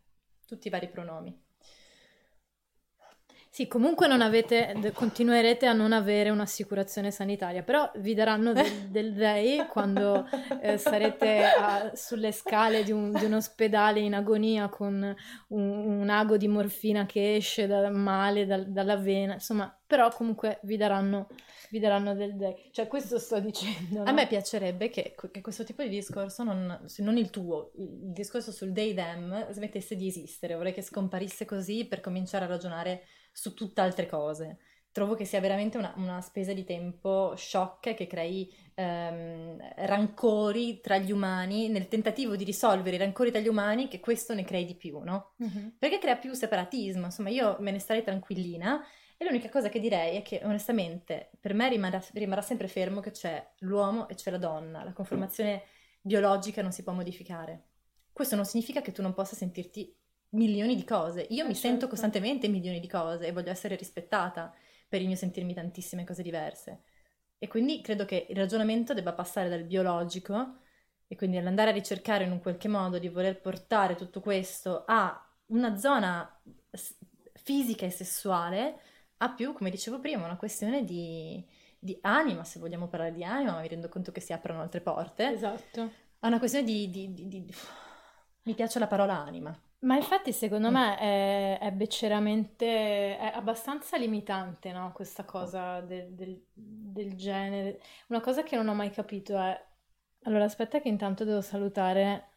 [0.47, 1.48] tutti i vari pronomi.
[3.51, 9.15] Sì, comunque non avete, continuerete a non avere un'assicurazione sanitaria, però vi daranno del, del
[9.15, 10.27] lei quando
[10.61, 15.15] eh, sarete a, sulle scale di un, di un, ospedale in agonia con
[15.49, 20.61] un, un, ago di morfina che esce da, male da, dalla vena, insomma, però comunque
[20.65, 21.29] vi daranno,
[21.71, 22.69] vi daranno del day.
[22.71, 24.03] Cioè, questo sto dicendo.
[24.03, 24.05] No?
[24.05, 28.53] A me piacerebbe che, che, questo tipo di discorso, non, non il tuo, il discorso
[28.53, 30.55] sul day them, smettesse di esistere.
[30.55, 33.03] Vorrei che scomparisse così per cominciare a ragionare
[33.39, 34.59] su tutt'altre cose.
[34.91, 40.99] Trovo che sia veramente una, una spesa di tempo sciocca che crei ehm, rancori tra
[40.99, 44.65] gli umani nel tentativo di risolvere i rancori tra gli umani che questo ne crei
[44.65, 45.35] di più, no?
[45.37, 45.75] Uh-huh.
[45.79, 47.05] Perché crea più separatismo.
[47.05, 48.85] Insomma, io me ne starei tranquillina
[49.17, 53.13] e l'unica cosa che direi è che onestamente per me rimarrà, rimarrà sempre fermo che
[53.13, 54.83] c'è l'uomo e c'è la donna.
[54.83, 55.63] La conformazione
[56.01, 57.67] biologica non si può modificare.
[58.13, 59.95] Questo non significa che tu non possa sentirti
[60.31, 61.27] milioni di cose.
[61.31, 61.69] Io eh, mi certo.
[61.69, 64.55] sento costantemente milioni di cose e voglio essere rispettata
[64.89, 66.83] per il mio sentirmi tantissime cose diverse.
[67.39, 70.59] E quindi credo che il ragionamento debba passare dal biologico
[71.07, 75.25] e quindi andare a ricercare in un qualche modo di voler portare tutto questo a
[75.47, 76.41] una zona
[77.35, 78.81] fisica e sessuale,
[79.19, 81.43] a più, come dicevo prima, una questione di,
[81.79, 84.81] di anima, se vogliamo parlare di anima, ma mi rendo conto che si aprono altre
[84.81, 85.31] porte.
[85.31, 85.91] Esatto.
[86.21, 87.55] A una questione di, di, di
[88.43, 89.57] mi piace la parola anima.
[89.81, 90.75] Ma infatti secondo mm.
[90.75, 94.91] me è, è becceramente, è abbastanza limitante, no?
[94.93, 97.81] Questa cosa del, del, del genere.
[98.09, 99.67] Una cosa che non ho mai capito è...
[100.25, 102.31] Allora aspetta che intanto devo salutare,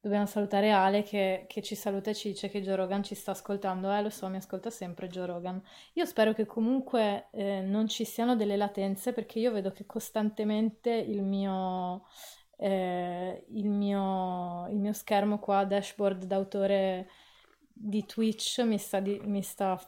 [0.00, 3.30] dobbiamo salutare Ale che, che ci saluta e ci dice che Joe Rogan ci sta
[3.30, 3.90] ascoltando.
[3.90, 5.62] Eh, lo so, mi ascolta sempre Joe Rogan.
[5.94, 10.90] Io spero che comunque eh, non ci siano delle latenze perché io vedo che costantemente
[10.90, 12.04] il mio
[12.62, 17.08] eh, il, mio, il, mio, schermo qua, dashboard d'autore
[17.72, 19.80] di Twitch, mi sta, di, mi sta,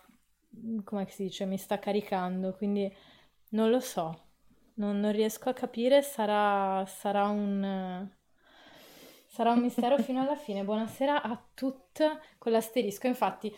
[0.83, 2.91] come si dice, mi sta caricando, quindi
[3.51, 4.29] non lo so,
[4.75, 8.09] non, non riesco a capire, sarà, sarà un...
[9.27, 10.63] Sarà un mistero fino alla fine.
[10.63, 12.05] Buonasera a tutti
[12.37, 13.07] con l'asterisco.
[13.07, 13.51] Infatti,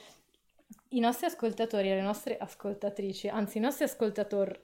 [0.90, 4.56] i nostri ascoltatori e le nostre ascoltatrici, anzi, i nostri ascoltatori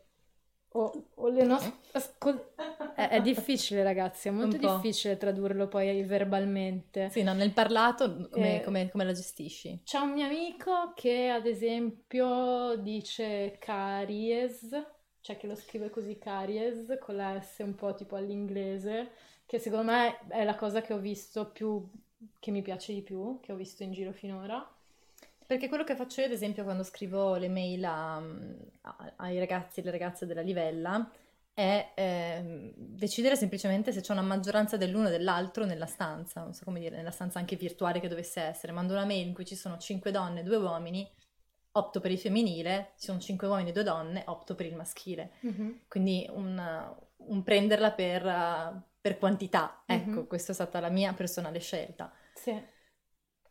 [0.73, 1.73] o, o le nostre...
[1.93, 2.53] Ascol-
[2.95, 7.09] è, è, difficile ragazzi, è molto difficile tradurlo poi verbalmente.
[7.11, 9.83] Sì, no, nel parlato come, eh, come, come la gestisci?
[9.85, 14.69] C'è un mio amico che ad esempio dice caries,
[15.21, 19.11] cioè che lo scrive così caries, con la S un po' tipo all'inglese,
[19.47, 21.89] che secondo me è la cosa che ho visto più,
[22.39, 24.75] che mi piace di più, che ho visto in giro finora.
[25.51, 29.81] Perché quello che faccio io, ad esempio, quando scrivo le mail a, a, ai ragazzi
[29.81, 31.11] e le ragazze della livella,
[31.53, 36.65] è eh, decidere semplicemente se c'è una maggioranza dell'uno e dell'altro nella stanza, non so
[36.65, 38.71] come dire, nella stanza anche virtuale che dovesse essere.
[38.71, 41.05] Mando una mail in cui ci sono cinque donne e due uomini,
[41.73, 45.33] opto per il femminile, ci sono cinque uomini e due donne, opto per il maschile.
[45.45, 45.71] Mm-hmm.
[45.89, 50.27] Quindi un, un, prenderla per, per quantità, ecco, mm-hmm.
[50.27, 52.13] questa è stata la mia personale scelta.
[52.35, 52.79] Sì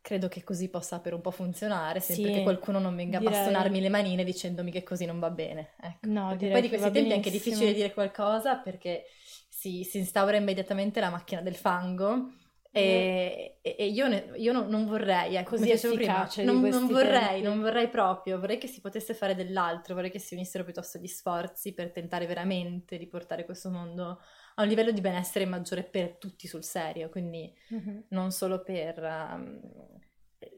[0.00, 3.34] credo che così possa per un po' funzionare, sempre sì, che qualcuno non venga direi...
[3.34, 5.74] a bastonarmi le manine dicendomi che così non va bene.
[5.80, 6.10] Ecco.
[6.10, 9.04] No, poi di questi tempi è anche difficile dire qualcosa perché
[9.48, 12.32] si, si instaura immediatamente la macchina del fango.
[12.72, 13.72] E, mm.
[13.76, 17.60] e io, ne, io non, non, vorrei, ecco, così efficace prima, non, non vorrei, non
[17.60, 21.74] vorrei proprio, vorrei che si potesse fare dell'altro, vorrei che si unissero piuttosto gli sforzi
[21.74, 24.20] per tentare veramente di portare questo mondo
[24.54, 27.98] a un livello di benessere maggiore per tutti sul serio, quindi mm-hmm.
[28.08, 29.60] non solo per um,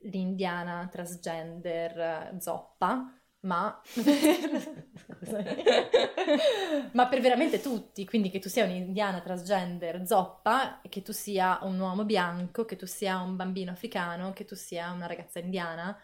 [0.02, 3.83] l'indiana transgender zoppa, ma...
[6.92, 11.78] ma per veramente tutti, quindi che tu sia un'indiana transgender zoppa, che tu sia un
[11.78, 15.96] uomo bianco, che tu sia un bambino africano, che tu sia una ragazza indiana,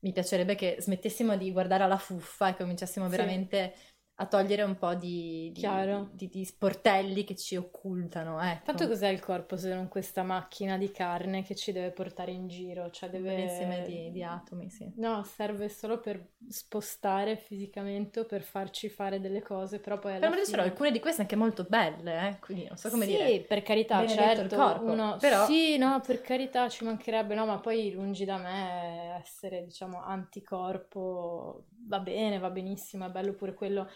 [0.00, 3.10] mi piacerebbe che smettessimo di guardare alla fuffa e cominciassimo sì.
[3.10, 3.74] veramente
[4.18, 5.68] a togliere un po' di, di,
[6.12, 8.40] di, di sportelli che ci occultano.
[8.40, 8.64] Ecco.
[8.64, 12.48] Tanto cos'è il corpo se non questa macchina di carne che ci deve portare in
[12.48, 12.90] giro?
[12.90, 13.34] Cioè deve...
[13.34, 14.90] Un insieme di, di, atomi, sì.
[14.96, 20.30] No, serve solo per spostare fisicamente o per farci fare delle cose, però poi alla
[20.30, 20.62] però fine...
[20.62, 22.38] alcune di queste anche molto belle, eh?
[22.38, 23.28] quindi non so come sì, dire.
[23.28, 24.56] Sì, per carità, Benedetto certo.
[24.56, 25.16] Corpo, uno...
[25.20, 25.44] però...
[25.44, 31.66] Sì, no, per carità ci mancherebbe, no, ma poi lungi da me essere, diciamo, anticorpo
[31.86, 33.88] va bene, va benissimo, è bello pure quello.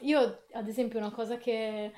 [0.00, 1.92] Io, ad esempio, una cosa che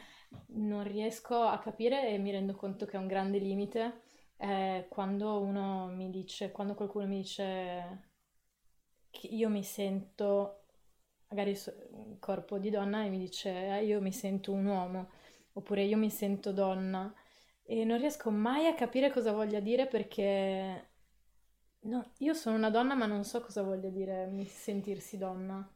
[0.49, 4.03] non riesco a capire e mi rendo conto che è un grande limite
[4.37, 8.09] è quando uno mi dice, quando qualcuno mi dice
[9.11, 10.65] che io mi sento,
[11.29, 11.57] magari
[11.93, 15.11] un corpo di donna e mi dice eh, io mi sento un uomo,
[15.55, 17.13] oppure io mi sento donna.
[17.65, 20.89] E non riesco mai a capire cosa voglia dire perché
[21.83, 25.69] No, io sono una donna, ma non so cosa voglia dire sentirsi donna.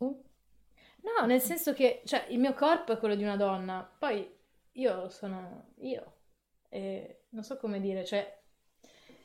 [0.00, 0.14] Uh.
[1.06, 4.28] No, nel senso che, cioè, il mio corpo è quello di una donna, poi
[4.72, 6.14] io sono io.
[6.68, 8.42] E non so come dire, cioè,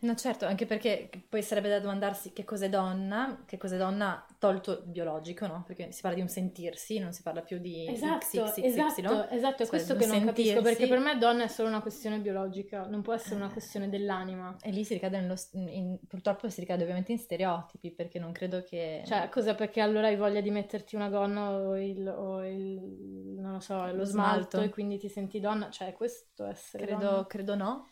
[0.04, 4.82] No, certo, anche perché poi sarebbe da domandarsi che cos'è donna, che cos'è donna tolto
[4.86, 5.64] biologico, no?
[5.66, 8.66] Perché si parla di un sentirsi, non si parla più di esatto, XXXY.
[8.66, 10.54] Esatto, esatto, è questo che non sentirsi.
[10.54, 13.90] capisco, perché per me donna è solo una questione biologica, non può essere una questione
[13.90, 14.56] dell'anima.
[14.62, 18.64] E lì si ricade nello, in, purtroppo si ricade ovviamente in stereotipi, perché non credo
[18.64, 19.04] che...
[19.06, 19.54] Cioè, cosa?
[19.54, 23.86] Perché allora hai voglia di metterti una gonna o il, o il non lo so,
[23.86, 25.70] lo, lo smalto, smalto, e quindi ti senti donna?
[25.70, 27.26] Cioè, questo essere credo, donna?
[27.28, 27.88] Credo no.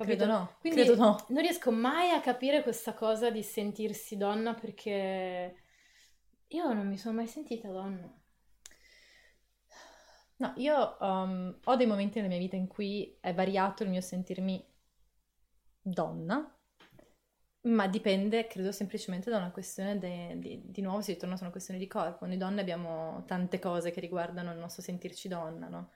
[0.00, 0.24] Capito?
[0.24, 0.56] Credo no.
[0.60, 1.26] Quindi Credo no.
[1.28, 5.54] non riesco mai a capire questa cosa di sentirsi donna perché
[6.46, 8.10] io non mi sono mai sentita donna.
[10.36, 14.00] No, io um, ho dei momenti nella mia vita in cui è variato il mio
[14.00, 14.66] sentirmi
[15.82, 16.58] donna,
[17.62, 21.52] ma dipende, credo, semplicemente da una questione de, di, di nuovo si ritorna su una
[21.52, 22.24] questione di corpo.
[22.24, 25.90] Noi donne abbiamo tante cose che riguardano il nostro sentirci donna, no?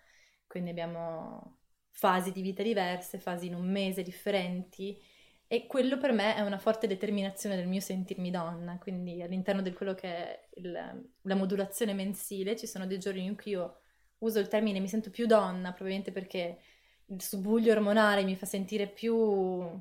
[0.47, 1.61] Quindi abbiamo
[1.97, 5.01] fasi di vita diverse, fasi in un mese differenti
[5.47, 9.73] e quello per me è una forte determinazione del mio sentirmi donna, quindi all'interno di
[9.73, 10.73] quello che è il,
[11.23, 13.79] la modulazione mensile ci sono dei giorni in cui io
[14.19, 16.59] uso il termine mi sento più donna, probabilmente perché
[17.07, 19.81] il subbuglio ormonale mi fa sentire più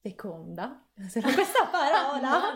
[0.00, 2.52] feconda, se questa parola.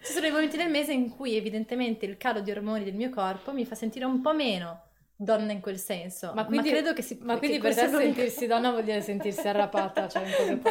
[0.00, 3.10] Ci sono i momenti del mese in cui evidentemente il calo di ormoni del mio
[3.10, 4.86] corpo mi fa sentire un po' meno
[5.20, 6.32] donna in quel senso.
[6.32, 9.48] Ma, quindi, ma credo che si Ma quindi per te sentirsi donna vuol dire sentirsi
[9.48, 10.22] arrapata, cioè,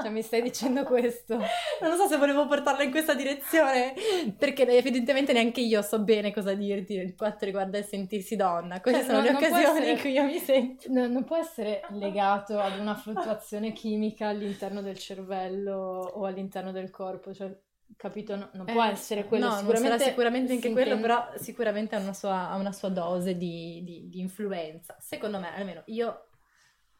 [0.00, 1.36] cioè mi stai dicendo questo.
[1.80, 3.92] Non so se volevo portarla in questa direzione,
[4.38, 8.80] perché evidentemente neanche io so bene cosa dirti per quanto riguarda il sentirsi donna.
[8.80, 10.92] Queste cioè, sono non, le occasioni essere, in cui io mi sento.
[10.92, 16.90] No, non può essere legato ad una fluttuazione chimica all'interno del cervello o all'interno del
[16.90, 17.52] corpo, cioè
[17.96, 18.36] capito?
[18.36, 19.48] No, non eh, può essere quello.
[19.48, 23.82] No, sicuramente, sicuramente anche quello, però sicuramente ha una sua, ha una sua dose di,
[23.84, 24.96] di, di, influenza.
[25.00, 26.28] Secondo me, almeno io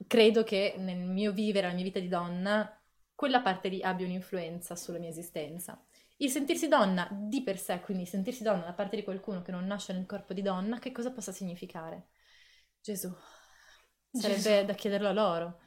[0.07, 2.80] credo che nel mio vivere, la mia vita di donna,
[3.14, 5.83] quella parte lì abbia un'influenza sulla mia esistenza.
[6.18, 9.66] Il sentirsi donna di per sé, quindi sentirsi donna da parte di qualcuno che non
[9.66, 12.09] nasce nel corpo di donna, che cosa possa significare?
[12.80, 13.12] Gesù.
[14.11, 14.64] Sarebbe Gesù.
[14.64, 15.59] da chiederlo a loro.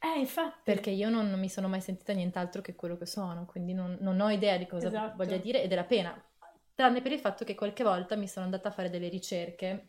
[0.00, 0.60] Eh, infatti.
[0.62, 3.96] Perché io non, non, mi sono mai sentita nient'altro che quello che sono, quindi non,
[4.00, 5.16] non ho idea di cosa esatto.
[5.16, 6.22] voglia dire ed è la pena.
[6.74, 9.88] Tranne per il fatto che qualche volta mi sono andata a fare delle ricerche.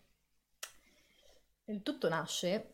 [1.66, 2.74] Il tutto nasce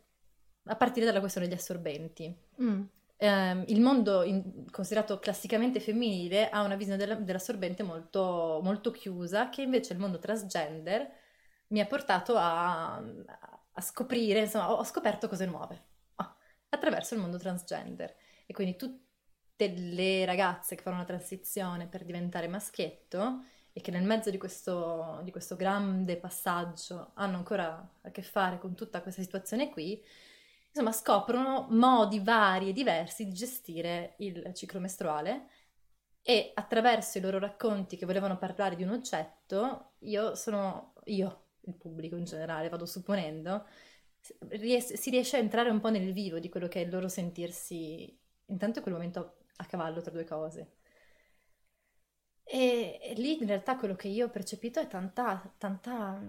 [0.64, 2.34] a partire dalla questione degli assorbenti.
[2.62, 2.84] Mm.
[3.18, 9.50] eh, il mondo in, considerato classicamente femminile ha una visione della, dell'assorbente molto, molto chiusa,
[9.50, 11.12] che invece il mondo transgender
[11.68, 15.94] mi ha portato a, a scoprire, insomma, ho, scoperto cose nuove
[16.70, 18.16] attraverso il mondo transgender.
[18.46, 24.04] E quindi tutte le ragazze che fanno una transizione per diventare maschietto e che nel
[24.04, 29.22] mezzo di questo, di questo grande passaggio hanno ancora a che fare con tutta questa
[29.22, 30.02] situazione qui,
[30.70, 35.50] insomma, scoprono modi vari e diversi di gestire il ciclo mestruale
[36.22, 41.76] e attraverso i loro racconti che volevano parlare di un oggetto, io sono, io, il
[41.76, 43.66] pubblico in generale, vado supponendo,
[44.50, 47.08] ries- si riesce a entrare un po' nel vivo di quello che è il loro
[47.08, 50.72] sentirsi, intanto in quel momento a cavallo tra due cose.
[52.48, 56.20] E, e lì in realtà quello che io ho percepito è tanta, tanta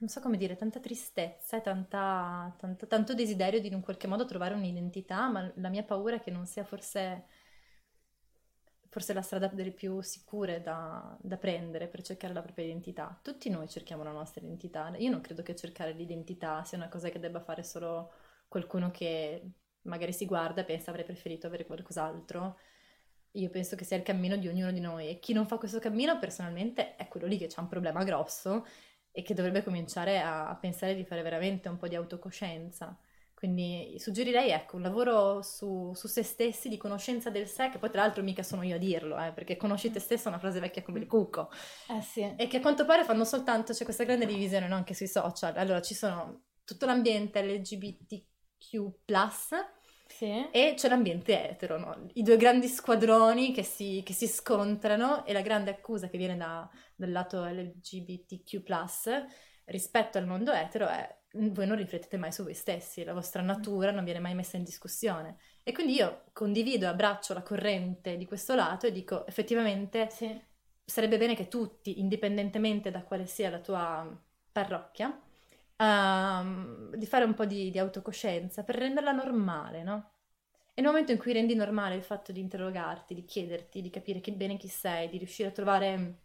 [0.00, 4.06] non so come dire, tanta tristezza e tanta, tanto, tanto desiderio di in un qualche
[4.06, 7.24] modo trovare un'identità, ma la mia paura è che non sia forse,
[8.88, 13.18] forse la strada delle più sicure da, da, prendere per cercare la propria identità.
[13.22, 14.92] Tutti noi cerchiamo la nostra identità.
[14.96, 18.12] Io non credo che cercare l'identità sia una cosa che debba fare solo
[18.48, 19.42] qualcuno che
[19.82, 22.58] magari si guarda e pensa avrei preferito avere qualcos'altro.
[23.32, 25.78] Io penso che sia il cammino di ognuno di noi e chi non fa questo
[25.78, 28.66] cammino personalmente è quello lì che ha un problema grosso
[29.10, 32.98] e che dovrebbe cominciare a, a pensare di fare veramente un po' di autocoscienza.
[33.38, 37.88] Quindi suggerirei ecco, un lavoro su, su, se stessi, di conoscenza del sé, che poi
[37.88, 40.58] tra l'altro mica sono io a dirlo, eh, perché conosci te stesso è una frase
[40.58, 41.48] vecchia come il cucco.
[41.88, 42.34] Eh sì.
[42.36, 44.74] E che a quanto pare fanno soltanto, c'è questa grande divisione no?
[44.74, 45.56] anche sui social.
[45.56, 48.92] Allora ci sono tutto l'ambiente LGBTQ+,
[50.08, 50.48] sì.
[50.50, 52.08] e c'è l'ambiente etero, no?
[52.14, 56.36] i due grandi squadroni che si, che si scontrano e la grande accusa che viene
[56.36, 58.64] da, dal lato LGBTQ
[59.66, 63.90] rispetto al mondo etero è voi non riflettete mai su voi stessi, la vostra natura
[63.90, 65.38] non viene mai messa in discussione.
[65.62, 70.40] E quindi io condivido e abbraccio la corrente di questo lato e dico effettivamente sì.
[70.84, 74.08] sarebbe bene che tutti, indipendentemente da quale sia la tua
[74.50, 75.20] parrocchia,
[75.76, 80.12] um, di fare un po' di, di autocoscienza per renderla normale, no?
[80.74, 84.20] E nel momento in cui rendi normale il fatto di interrogarti, di chiederti, di capire
[84.20, 86.20] che bene chi sei, di riuscire a trovare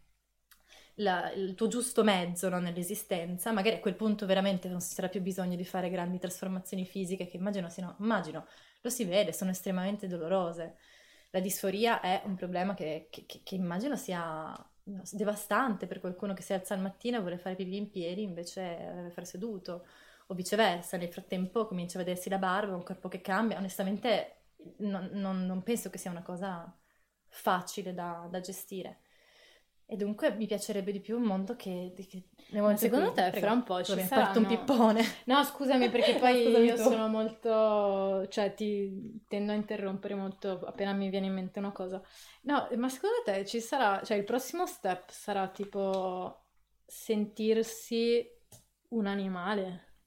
[0.95, 5.10] la, il tuo giusto mezzo no, nell'esistenza, magari a quel punto veramente non ci sarà
[5.10, 8.45] più bisogno di fare grandi trasformazioni fisiche che immagino siano, immagino,
[8.82, 10.77] lo si vede, sono estremamente dolorose.
[11.32, 14.53] La disforia è un problema che, che, che immagino sia
[14.84, 18.62] devastante per qualcuno che si alza al mattino e vuole fare pipì in piedi invece
[18.93, 19.86] deve fare seduto
[20.27, 24.43] o viceversa, nel frattempo comincia a vedersi la barba, un corpo che cambia, onestamente
[24.79, 26.71] non, non, non penso che sia una cosa
[27.27, 28.99] facile da, da gestire.
[29.93, 31.93] E dunque mi piacerebbe di più un mondo che...
[31.95, 32.25] che
[32.77, 35.03] secondo te prego, fra un po' ci sarà un pippone?
[35.25, 36.82] No, scusami perché poi io tu.
[36.82, 38.27] sono molto...
[38.27, 42.01] cioè ti tendo a interrompere molto appena mi viene in mente una cosa.
[42.41, 44.01] No, ma secondo te ci sarà...
[44.03, 46.45] cioè il prossimo step sarà tipo
[46.88, 48.27] sentirsi
[48.89, 49.97] un animale?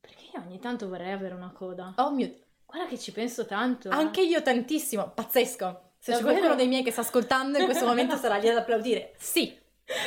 [0.00, 1.94] Perché io ogni tanto vorrei avere una coda.
[1.96, 2.30] Oh mio...
[2.66, 3.88] Guarda che ci penso tanto.
[3.88, 3.94] Eh.
[3.94, 5.83] Anche io tantissimo, pazzesco.
[6.04, 9.14] Se c'è qualcuno dei miei che sta ascoltando in questo momento sarà lì ad applaudire.
[9.16, 9.56] Sì,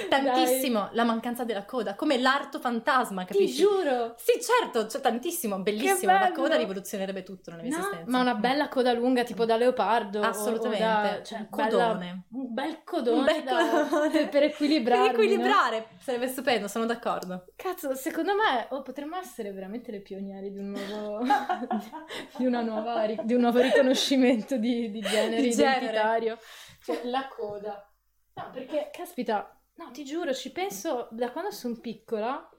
[0.10, 0.96] Tantissimo Dai.
[0.96, 3.58] la mancanza della coda, come l'arto fantasma, capisci?
[3.58, 4.16] Ti giuro!
[4.18, 6.12] Sì, certo, c'è tantissimo, bellissimo.
[6.14, 8.10] La coda rivoluzionerebbe tutto nella mia no, esistenza.
[8.10, 10.22] Ma una bella coda lunga, tipo da leopardo.
[10.22, 10.84] Assolutamente.
[10.84, 12.26] Da, cioè, un codone.
[12.28, 13.18] Bella, un bel codone.
[13.18, 14.28] Un bel codone.
[14.30, 15.02] per equilibrare.
[15.02, 17.46] Per equilibrare, sarebbe stupendo, sono d'accordo.
[17.56, 21.22] Cazzo, secondo me oh, potremmo essere veramente le pioniere di un nuovo.
[22.38, 26.20] di, una nuova, di un nuovo riconoscimento di, di genere di identitario.
[26.20, 26.40] Genere.
[26.84, 27.92] Cioè, la coda.
[28.34, 32.50] No, perché, caspita, No, ti giuro, ci penso da quando sono piccola.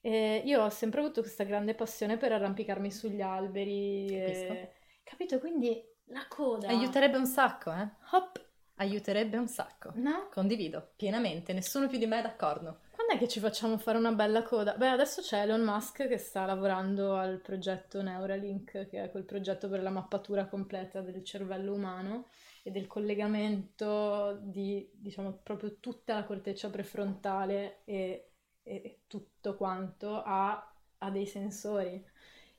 [0.00, 4.06] Eh, io ho sempre avuto questa grande passione per arrampicarmi sugli alberi.
[4.06, 5.38] Eh, capito?
[5.40, 6.68] Quindi la coda.
[6.68, 7.88] Aiuterebbe un sacco, eh?
[8.12, 8.42] Hop!
[8.76, 9.92] Aiuterebbe un sacco.
[9.94, 10.28] No?
[10.30, 11.52] Condivido, pienamente.
[11.52, 12.80] Nessuno più di me è d'accordo.
[12.90, 14.74] Quando è che ci facciamo fare una bella coda?
[14.74, 19.68] Beh, adesso c'è Elon Musk che sta lavorando al progetto Neuralink, che è quel progetto
[19.68, 22.28] per la mappatura completa del cervello umano
[22.66, 28.30] e del collegamento di, diciamo, proprio tutta la corteccia prefrontale e,
[28.62, 32.02] e tutto quanto a, a dei sensori.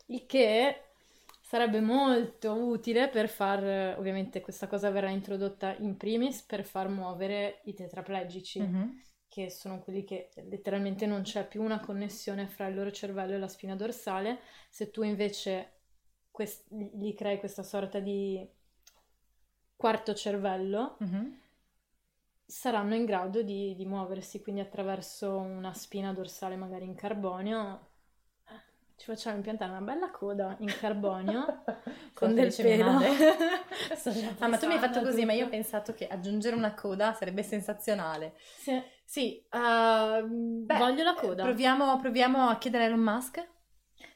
[0.07, 0.81] Il che
[1.41, 7.61] sarebbe molto utile per far, ovviamente questa cosa verrà introdotta in primis per far muovere
[7.63, 8.89] i tetraplegici, mm-hmm.
[9.27, 13.39] che sono quelli che letteralmente non c'è più una connessione fra il loro cervello e
[13.39, 14.37] la spina dorsale.
[14.69, 15.79] Se tu invece
[16.29, 18.47] quest- gli crei questa sorta di
[19.75, 21.31] quarto cervello, mm-hmm.
[22.45, 27.89] saranno in grado di, di, muoversi, quindi attraverso una spina dorsale magari in carbonio.
[28.95, 31.63] ci facciamo impiantare una bella coda in carbonio
[32.13, 32.99] con del pelo.
[34.39, 37.13] ah, ma tu mi hai fatto così, ma io ho pensato che aggiungere una coda
[37.13, 38.35] sarebbe sensazionale.
[38.37, 38.93] Sì.
[39.07, 41.43] Sì, uh, beh, voglio la coda.
[41.43, 43.47] Proviamo, proviamo a chiedere a Elon Musk.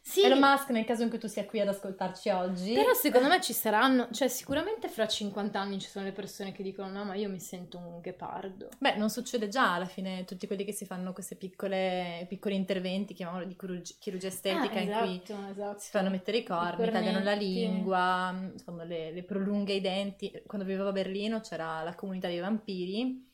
[0.02, 0.24] Sì.
[0.24, 2.74] Elon Musk nel caso in cui tu sia qui ad ascoltarci oggi.
[2.74, 6.64] Però secondo me ci saranno, cioè sicuramente fra 50 anni ci sono le persone che
[6.64, 8.70] dicono no ma io mi sento un ghepardo.
[8.78, 13.46] Beh non succede già alla fine, tutti quelli che si fanno questi piccoli interventi, chiamiamolo
[13.46, 15.80] di chirurgia, chirurgia estetica, ah, esatto, in cui esatto, esatto.
[15.80, 20.32] si fanno mettere i corni, I tagliano la lingua, fanno le, le prolunghe i denti.
[20.46, 23.28] Quando vivevo a Berlino c'era la comunità dei vampiri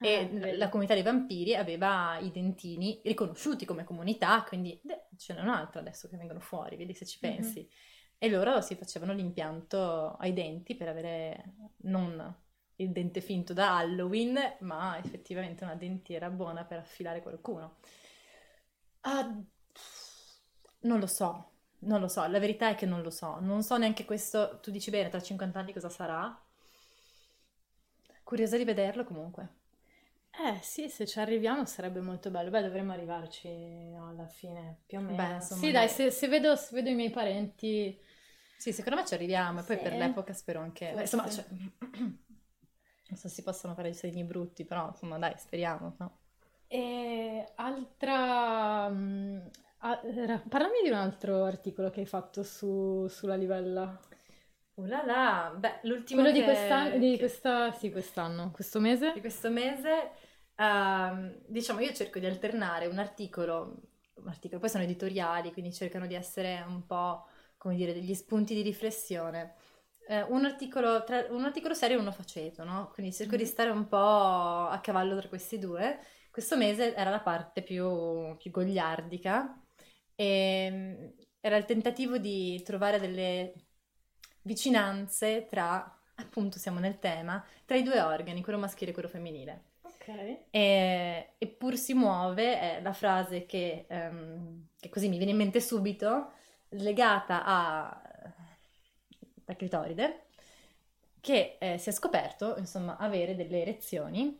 [0.00, 5.34] e ah, la comunità dei vampiri aveva i dentini riconosciuti come comunità, quindi beh, ce
[5.34, 7.60] n'è un'altra adesso che vengono fuori, vedi se ci pensi.
[7.60, 7.96] Mm-hmm.
[8.20, 12.36] E loro si facevano l'impianto ai denti per avere non
[12.76, 17.78] il dente finto da Halloween, ma effettivamente una dentiera buona per affilare qualcuno.
[19.02, 19.44] Uh,
[20.80, 23.38] non lo so, non lo so, la verità è che non lo so.
[23.40, 26.40] Non so neanche questo, tu dici bene, tra 50 anni cosa sarà?
[28.22, 29.57] Curiosa di vederlo comunque.
[30.40, 32.50] Eh sì, se ci arriviamo sarebbe molto bello.
[32.50, 33.48] Beh, dovremmo arrivarci
[33.98, 35.16] alla fine, più o meno.
[35.16, 37.98] Beh, insomma, sì, dai, se, se, vedo, se, vedo, i miei parenti...
[38.56, 39.60] Sì, secondo me ci arriviamo.
[39.60, 40.92] E poi per l'epoca spero anche...
[40.94, 41.44] Beh, insomma, cioè...
[41.50, 46.18] non so se si possono fare i segni brutti, però insomma, dai, speriamo, no?
[46.68, 48.88] E altra...
[48.90, 49.38] Mm,
[50.48, 53.98] parlami di un altro articolo che hai fatto su, sulla livella.
[54.74, 56.40] Uh là là, beh, l'ultimo Quello che...
[56.40, 59.10] di quest'anno, di questa, sì, quest'anno, questo mese?
[59.12, 60.12] Di questo mese
[60.58, 63.80] Uh, diciamo, io cerco di alternare un articolo,
[64.14, 68.54] un articolo, poi sono editoriali, quindi cercano di essere un po', come dire, degli spunti
[68.54, 69.54] di riflessione.
[70.08, 72.90] Uh, un, articolo tra, un, articolo, serio e uno faceto, no?
[72.92, 73.40] Quindi cerco mm-hmm.
[73.40, 73.96] di stare un po'
[74.68, 76.00] a cavallo tra questi due.
[76.30, 79.62] Questo mese era la parte più, più gogliardica
[80.14, 83.54] e ehm, era il tentativo di trovare delle
[84.42, 89.76] vicinanze tra, appunto siamo nel tema, tra i due organi, quello maschile e quello femminile.
[90.08, 90.44] Okay.
[90.50, 95.60] E, eppur si muove è la frase che, um, che, così mi viene in mente
[95.60, 96.32] subito,
[96.70, 98.02] legata a,
[99.44, 100.22] a clitoride,
[101.20, 104.38] che eh, si è scoperto, insomma, avere delle erezioni.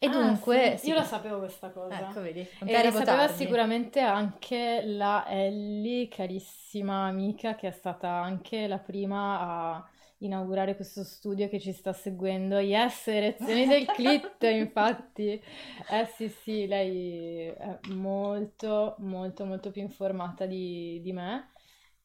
[0.00, 0.76] E ah, dunque...
[0.78, 0.88] Sì.
[0.88, 2.08] Io la sapevo questa cosa.
[2.08, 2.40] Ecco, vedi.
[2.64, 3.34] E la sapeva tardi.
[3.34, 9.88] sicuramente anche la Ellie, carissima amica, che è stata anche la prima a
[10.18, 12.58] inaugurare questo studio che ci sta seguendo.
[12.58, 15.42] Yes, erezioni del clit, infatti.
[15.90, 21.52] Eh sì, sì, lei è molto, molto, molto più informata di, di me.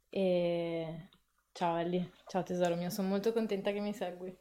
[0.09, 1.09] E
[1.51, 4.35] ciao Ellie, ciao tesoro mio, sono molto contenta che mi segui.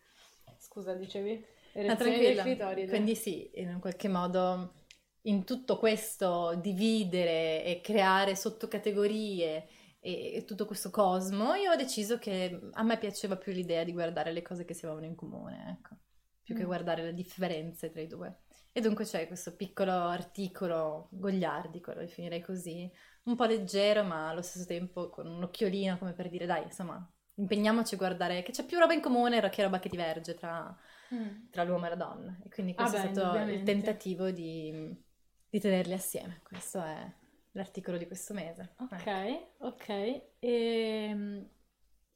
[0.58, 1.44] Scusa, dicevi?
[1.72, 2.14] Erezioni
[2.60, 4.74] ah, del Quindi sì, in qualche modo
[5.22, 9.66] in tutto questo dividere e creare sottocategorie
[10.04, 13.92] e, e, tutto questo cosmo, io ho deciso che a me piaceva più l'idea di
[13.92, 15.96] guardare le cose che si avevano in comune, ecco,
[16.42, 16.58] più mm.
[16.58, 18.40] che guardare le differenze tra i due.
[18.72, 22.90] E dunque c'è questo piccolo articolo gogliardico, lo definirei così,
[23.24, 27.08] un po' leggero, ma allo stesso tempo con un occhiolino come per dire, dai, insomma,
[27.34, 30.76] impegniamoci a guardare che c'è più roba in comune che roba che diverge tra,
[31.14, 31.50] mm.
[31.50, 32.36] tra l'uomo e la donna.
[32.44, 35.00] E quindi questo ah, è stato il tentativo di,
[35.48, 36.40] di tenerli assieme.
[36.42, 37.20] Questo è
[37.52, 38.74] l'articolo di questo mese.
[38.78, 39.66] Ok, ecco.
[39.66, 39.88] ok.
[39.88, 41.48] E, ehm,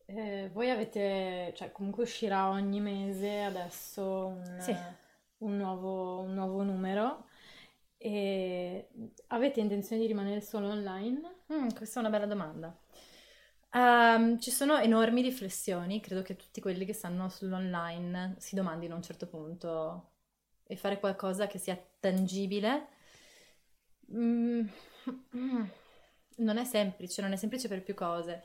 [0.06, 4.74] eh, voi avete, cioè comunque uscirà ogni mese adesso un, sì.
[5.38, 7.26] un, nuovo, un nuovo, numero.
[7.98, 8.88] E
[9.28, 11.42] avete intenzione di rimanere solo online?
[11.52, 12.76] Mm, questa è una bella domanda.
[13.72, 18.96] Um, ci sono enormi riflessioni, credo che tutti quelli che stanno sull'online si domandino a
[18.96, 20.12] un certo punto
[20.66, 22.88] e fare qualcosa che sia tangibile.
[24.12, 24.66] Mm.
[26.36, 28.42] Non è semplice, non è semplice per più cose.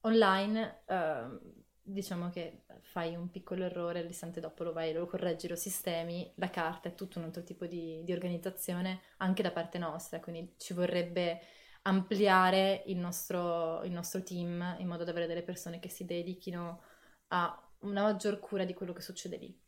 [0.00, 1.40] Online, uh,
[1.80, 6.50] diciamo che fai un piccolo errore, l'istante dopo lo vai, lo correggi, lo sistemi, la
[6.50, 10.72] carta è tutto un altro tipo di, di organizzazione anche da parte nostra, quindi ci
[10.72, 11.40] vorrebbe
[11.82, 16.82] ampliare il nostro, il nostro team in modo da avere delle persone che si dedichino
[17.28, 19.60] a una maggior cura di quello che succede lì.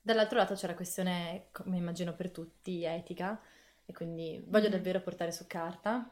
[0.00, 3.40] Dall'altro lato c'è la questione, come immagino per tutti, etica,
[3.84, 6.08] e quindi voglio davvero portare su carta,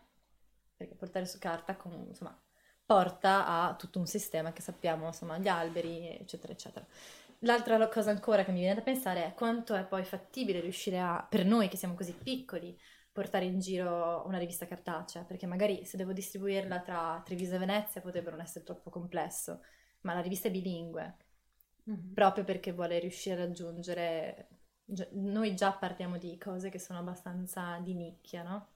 [0.77, 2.39] perché portare su carta con, insomma,
[2.85, 6.87] porta a tutto un sistema che sappiamo, insomma, gli alberi, eccetera, eccetera.
[7.45, 11.27] L'altra cosa ancora che mi viene da pensare è quanto è poi fattibile riuscire a,
[11.29, 12.79] per noi che siamo così piccoli,
[13.13, 18.01] portare in giro una rivista cartacea, perché magari se devo distribuirla tra Treviso e Venezia
[18.01, 19.63] potrebbe non essere troppo complesso,
[20.03, 21.17] ma la rivista è bilingue,
[21.91, 22.13] mm-hmm.
[22.13, 24.49] proprio perché vuole riuscire a raggiungere
[25.13, 28.69] noi già parliamo di cose che sono abbastanza di nicchia, no?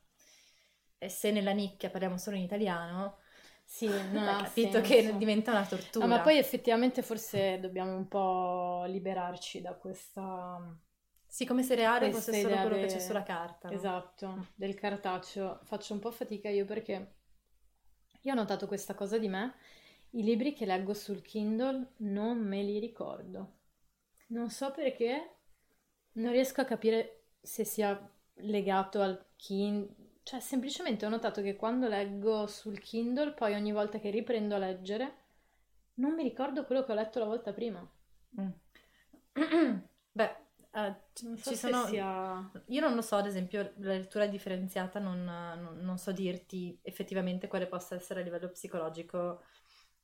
[0.99, 3.19] E se nella nicchia parliamo solo in italiano,
[3.65, 4.81] sì, non ha capito senso.
[4.81, 6.07] che diventa una tortura.
[6.07, 10.61] No, ma poi effettivamente forse dobbiamo un po' liberarci da questa...
[11.27, 12.81] Sì, come se reale fosse solo quello de...
[12.83, 13.69] che c'è sulla carta.
[13.69, 13.75] No?
[13.75, 15.61] Esatto, del cartaceo.
[15.65, 17.15] Faccio un po' fatica io perché
[18.21, 19.55] io ho notato questa cosa di me.
[20.11, 23.57] I libri che leggo sul Kindle non me li ricordo.
[24.29, 25.34] Non so perché,
[26.15, 31.87] non riesco a capire se sia legato al Kindle cioè, semplicemente ho notato che quando
[31.87, 35.17] leggo sul Kindle, poi ogni volta che riprendo a leggere,
[35.97, 37.87] non mi ricordo quello che ho letto la volta prima.
[38.41, 38.51] Mm.
[40.13, 40.37] Beh,
[40.73, 40.95] uh,
[41.25, 41.85] non so ci sono...
[41.85, 42.51] Sia...
[42.69, 47.47] Io non lo so, ad esempio, la lettura differenziata non, non, non, so dirti effettivamente
[47.47, 49.43] quale possa essere a livello psicologico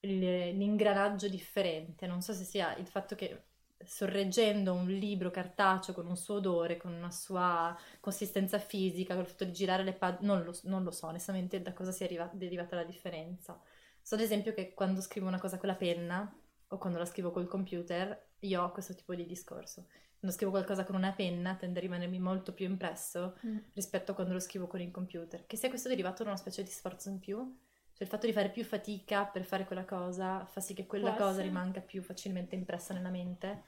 [0.01, 2.07] l'ingranaggio differente.
[2.07, 3.45] Non so se sia il fatto che
[3.85, 9.28] sorreggendo un libro cartaceo con un suo odore, con una sua consistenza fisica, con il
[9.28, 12.76] fatto di girare le pagine, non, non lo, so onestamente da cosa sia arriva- derivata
[12.76, 13.61] la differenza.
[14.03, 16.33] So ad esempio che quando scrivo una cosa con la penna
[16.68, 19.87] o quando la scrivo col computer, io ho questo tipo di discorso.
[20.18, 23.59] Quando scrivo qualcosa con una penna tende a rimanermi molto più impresso mm.
[23.72, 25.47] rispetto a quando lo scrivo con il computer.
[25.47, 27.59] Che sia questo derivato da una specie di sforzo in più,
[28.01, 31.11] cioè il fatto di fare più fatica per fare quella cosa fa sì che quella
[31.11, 31.49] Può cosa essere.
[31.49, 33.65] rimanga più facilmente impressa nella mente.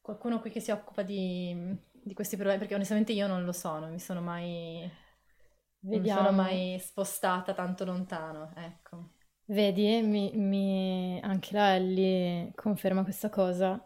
[0.00, 1.54] Qualcuno qui che si occupa di,
[1.92, 4.90] di questi problemi, perché onestamente io non lo so, non mi sono mai,
[5.80, 6.20] Vediamo.
[6.20, 9.10] Non sono mai spostata tanto lontano, ecco.
[9.46, 11.18] Vedi, mi, mi...
[11.22, 13.82] anche la Ellie conferma questa cosa.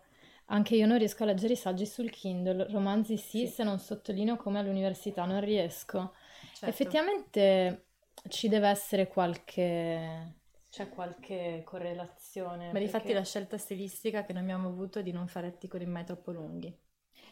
[0.46, 3.46] Anche io non riesco a leggere i saggi sul Kindle, romanzi sì, sì.
[3.46, 6.14] se non sottolineo come all'università non riesco.
[6.52, 6.64] Certo.
[6.64, 7.91] Effettivamente
[8.28, 10.40] ci deve essere qualche
[10.72, 12.66] c'è qualche correlazione.
[12.66, 12.86] Ma perché...
[12.86, 16.32] difatti la scelta stilistica che noi abbiamo avuto è di non fare articoli mai troppo
[16.32, 16.74] lunghi.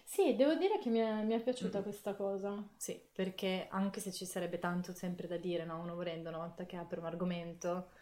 [0.05, 1.83] Sì, devo dire che mi è, mi è piaciuta mm.
[1.83, 2.63] questa cosa.
[2.77, 5.81] Sì, perché anche se ci sarebbe tanto sempre da dire, no?
[5.81, 7.93] uno volendo una volta che apre un argomento,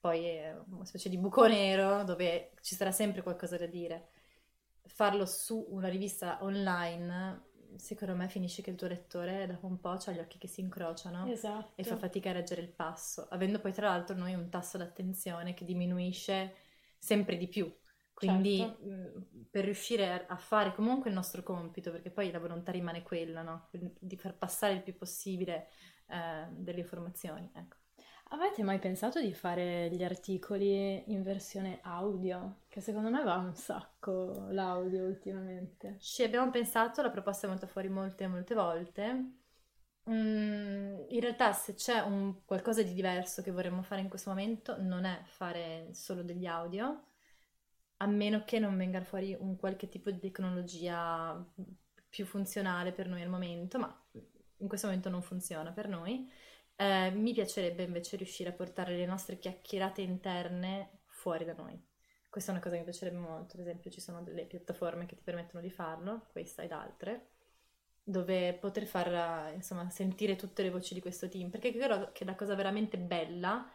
[0.00, 4.08] poi è una specie di buco nero dove ci sarà sempre qualcosa da dire.
[4.86, 7.45] Farlo su una rivista online
[7.78, 10.60] secondo me finisce che il tuo lettore dopo un po' ha gli occhi che si
[10.60, 11.72] incrociano esatto.
[11.74, 15.54] e fa fatica a reggere il passo, avendo poi tra l'altro noi un tasso d'attenzione
[15.54, 16.54] che diminuisce
[16.98, 17.72] sempre di più.
[18.12, 18.84] Quindi certo.
[18.86, 23.42] mh, per riuscire a fare comunque il nostro compito, perché poi la volontà rimane quella,
[23.42, 23.68] no?
[23.70, 25.68] di far passare il più possibile
[26.06, 27.50] eh, delle informazioni.
[27.54, 27.76] Ecco.
[28.30, 32.62] Avete mai pensato di fare gli articoli in versione audio?
[32.68, 35.96] Che secondo me va un sacco l'audio ultimamente.
[36.00, 39.32] Ci abbiamo pensato, la proposta è venuta fuori molte molte volte.
[40.10, 44.80] Mm, in realtà se c'è un qualcosa di diverso che vorremmo fare in questo momento
[44.80, 47.04] non è fare solo degli audio,
[47.98, 51.44] a meno che non venga fuori un qualche tipo di tecnologia
[52.08, 54.06] più funzionale per noi al momento, ma
[54.58, 56.30] in questo momento non funziona per noi.
[56.78, 61.82] Eh, mi piacerebbe invece riuscire a portare le nostre chiacchierate interne fuori da noi.
[62.28, 65.16] Questa è una cosa che mi piacerebbe molto, ad esempio ci sono delle piattaforme che
[65.16, 67.30] ti permettono di farlo, questa ed altre,
[68.02, 72.34] dove poter far insomma, sentire tutte le voci di questo team, perché credo che la
[72.34, 73.66] cosa veramente bella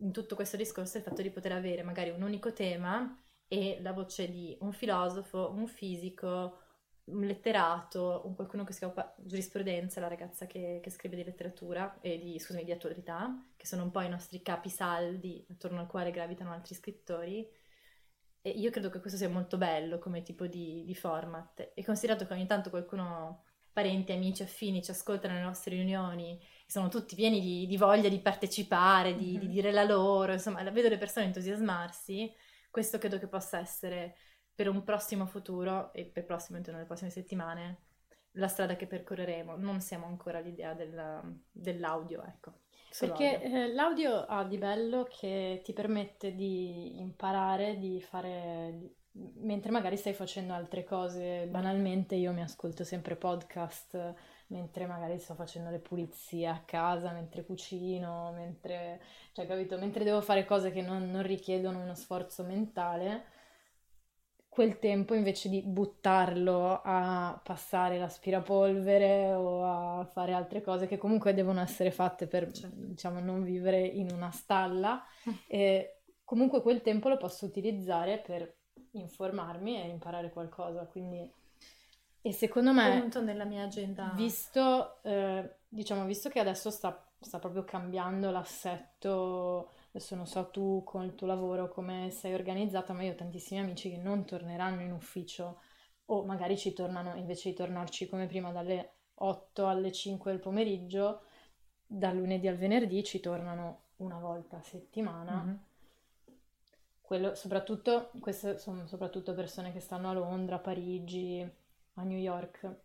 [0.00, 3.18] in tutto questo discorso è il fatto di poter avere magari un unico tema
[3.48, 6.58] e la voce di un filosofo, un fisico,
[7.06, 11.24] un letterato, un qualcuno che si occupa di giurisprudenza, la ragazza che, che, scrive di
[11.24, 15.80] letteratura e di, scusami, di attualità, che sono un po' i nostri capi saldi attorno
[15.80, 17.48] al quale gravitano altri scrittori.
[18.40, 21.72] E io credo che questo sia molto bello come tipo di, di format.
[21.74, 26.88] E considerato che ogni tanto qualcuno, parenti, amici, affini, ci ascoltano nelle nostre riunioni, sono
[26.88, 29.40] tutti pieni di, di voglia di partecipare, di, mm-hmm.
[29.40, 32.32] di dire la loro, insomma, vedo le persone entusiasmarsi,
[32.70, 34.16] questo credo che possa essere
[34.56, 37.82] per un prossimo futuro e per prossimo, nelle prossime settimane,
[38.32, 39.54] la strada che percorreremo.
[39.56, 42.60] Non siamo ancora all'idea del, dell'audio, ecco.
[42.98, 43.42] Perché.
[43.42, 50.14] Eh, l'audio ha di bello che ti permette di imparare, di fare, mentre magari stai
[50.14, 51.46] facendo altre cose.
[51.48, 54.14] Banalmente io mi ascolto sempre podcast
[54.48, 59.02] mentre magari sto facendo le pulizie a casa, mentre cucino, mentre,
[59.32, 59.76] cioè, capito?
[59.76, 63.34] mentre devo fare cose che non, non richiedono uno sforzo mentale
[64.56, 71.34] quel tempo invece di buttarlo a passare l'aspirapolvere o a fare altre cose che comunque
[71.34, 72.74] devono essere fatte per certo.
[72.74, 75.04] diciamo non vivere in una stalla
[75.46, 78.50] e comunque quel tempo lo posso utilizzare per
[78.92, 81.30] informarmi e imparare qualcosa quindi
[82.22, 87.38] e secondo me punto nella mia agenda visto eh, diciamo visto che adesso sta, sta
[87.38, 93.02] proprio cambiando l'assetto Adesso non so tu con il tuo lavoro come sei organizzata, ma
[93.02, 95.62] io ho tantissimi amici che non torneranno in ufficio
[96.04, 101.22] o magari ci tornano invece di tornarci come prima dalle 8 alle 5 del pomeriggio,
[101.86, 105.42] dal lunedì al venerdì ci tornano una volta a settimana.
[105.42, 105.56] Mm-hmm.
[107.00, 111.40] Quello, soprattutto, queste sono soprattutto persone che stanno a Londra, a Parigi,
[111.94, 112.80] a New York.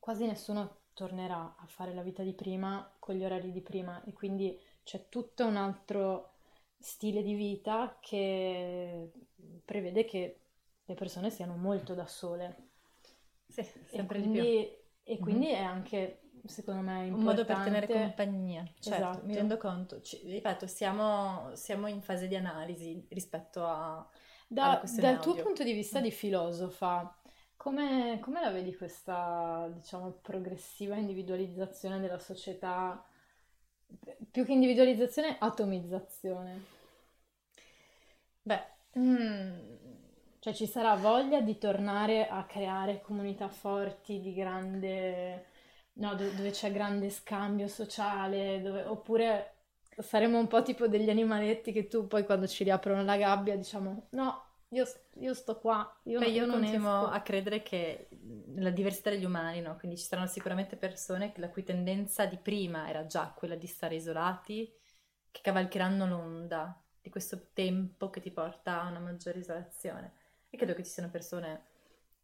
[0.00, 4.12] Quasi nessuno tornerà a fare la vita di prima con gli orari di prima e
[4.12, 6.34] quindi c'è tutto un altro
[6.78, 9.10] stile di vita che
[9.64, 10.38] prevede che
[10.84, 12.68] le persone siano molto da sole.
[13.48, 15.12] Sì, sempre e quindi, di più.
[15.12, 15.56] E quindi mm-hmm.
[15.56, 17.18] è anche, secondo me, importante...
[17.18, 19.26] Un modo per tenere compagnia, certo, esatto.
[19.26, 20.00] mi rendo conto.
[20.00, 24.08] Ci, ripeto, siamo, siamo, in fase di analisi rispetto a...
[24.46, 25.20] Da, dal audio.
[25.20, 27.12] tuo punto di vista di filosofa,
[27.56, 33.04] come, come la vedi questa, diciamo, progressiva individualizzazione della società?
[34.30, 36.62] Più che individualizzazione, atomizzazione.
[38.42, 38.62] Beh,
[38.98, 39.58] mm,
[40.38, 45.46] cioè ci sarà voglia di tornare a creare comunità forti di grande...
[45.94, 48.84] No, dove c'è grande scambio sociale, dove...
[48.84, 49.54] oppure
[49.98, 54.08] saremo un po' tipo degli animaletti che tu poi quando ci riaprono la gabbia diciamo
[54.10, 58.08] no, io, io sto qua, io, Beh, io, io continuo a credere che
[58.56, 59.76] la diversità degli umani, no?
[59.76, 63.94] quindi ci saranno sicuramente persone la cui tendenza di prima era già quella di stare
[63.94, 64.72] isolati,
[65.30, 70.14] che cavalcheranno l'onda di questo tempo che ti porta a una maggiore isolazione.
[70.50, 71.74] E credo che ci siano persone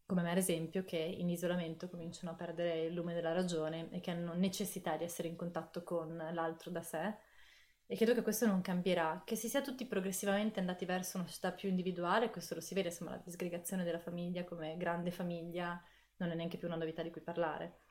[0.05, 4.01] come me ad esempio che in isolamento cominciano a perdere il lume della ragione e
[4.01, 7.15] che hanno necessità di essere in contatto con l'altro da sé
[7.85, 11.51] e credo che questo non cambierà, che si sia tutti progressivamente andati verso una società
[11.51, 15.81] più individuale, questo lo si vede, insomma, la disgregazione della famiglia come grande famiglia
[16.17, 17.81] non è neanche più una novità di cui parlare.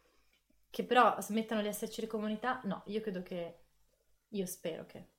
[0.70, 3.64] Che però smettano di esserci le comunità, no, io credo che,
[4.28, 5.10] io spero che,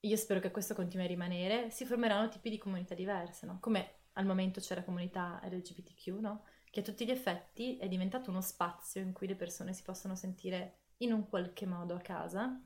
[0.00, 3.58] io spero che questo continui a rimanere, si formeranno tipi di comunità diverse, no?
[3.60, 6.44] Come al momento c'è la comunità LGBTQ, no?
[6.70, 10.14] Che a tutti gli effetti è diventato uno spazio in cui le persone si possono
[10.14, 12.60] sentire in un qualche modo a casa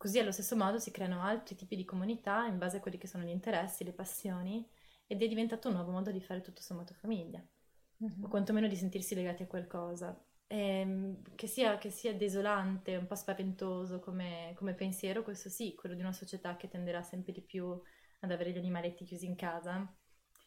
[0.00, 3.06] Così allo stesso modo si creano altri tipi di comunità in base a quelli che
[3.06, 4.66] sono gli interessi, le passioni
[5.06, 7.38] ed è diventato un nuovo modo di fare tutto sommato famiglia,
[8.02, 8.24] mm-hmm.
[8.24, 10.18] o quantomeno di sentirsi legati a qualcosa.
[10.46, 15.74] E, ehm, che, sia, che, sia, desolante, un po' spaventoso come, come pensiero, questo sì,
[15.74, 17.78] quello di una società che tenderà sempre di più
[18.20, 19.86] ad avere gli animaletti chiusi in casa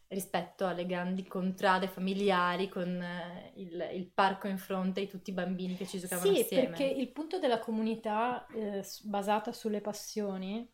[0.09, 5.33] rispetto alle grandi contrade familiari con eh, il, il, parco in fronte e tutti i
[5.33, 6.63] bambini che ci giocavano sì, insieme.
[6.63, 10.69] Sì, perché il punto della comunità eh, basata sulle passioni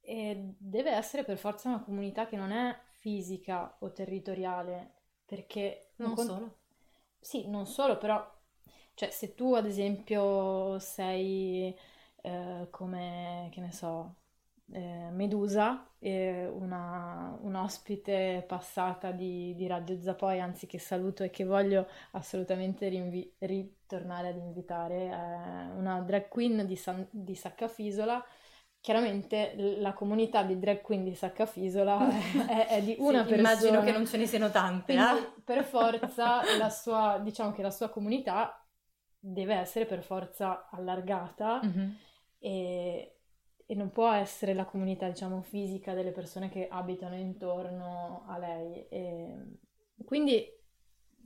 [0.00, 5.90] eh, deve essere per forza una comunità che non è fisica o territoriale, perché...
[5.96, 6.26] Non con...
[6.26, 6.56] solo.
[7.20, 8.34] Sì, non solo, però...
[8.94, 11.76] Cioè, se tu ad esempio sei
[12.22, 14.14] eh, come, che ne so,
[14.72, 21.44] eh, Medusa, eh, una, un'ospite passata di, di Radio Zapoi, anzi che saluto e che
[21.44, 28.24] voglio assolutamente rinvi- ritornare ad invitare, eh, una drag queen di, San- di Saccafisola.
[28.80, 32.08] Chiaramente la comunità di drag queen di Saccafisola
[32.46, 33.48] è, è di una sì, persona.
[33.48, 34.94] Immagino che non ce ne siano tante.
[34.94, 35.42] Eh?
[35.44, 38.64] Per forza la sua, diciamo che la sua comunità
[39.18, 41.90] deve essere per forza allargata mm-hmm.
[42.38, 43.15] e,
[43.66, 48.86] e non può essere la comunità, diciamo, fisica delle persone che abitano intorno a lei.
[48.88, 49.58] E
[50.04, 50.46] quindi,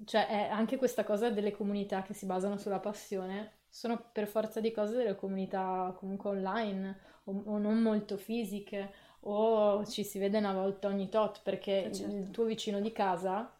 [0.04, 4.60] cioè, è anche questa cosa delle comunità che si basano sulla passione sono per forza
[4.60, 10.38] di cose delle comunità comunque online o, o non molto fisiche o ci si vede
[10.38, 12.16] una volta ogni tot perché eh certo.
[12.16, 13.56] il tuo vicino di casa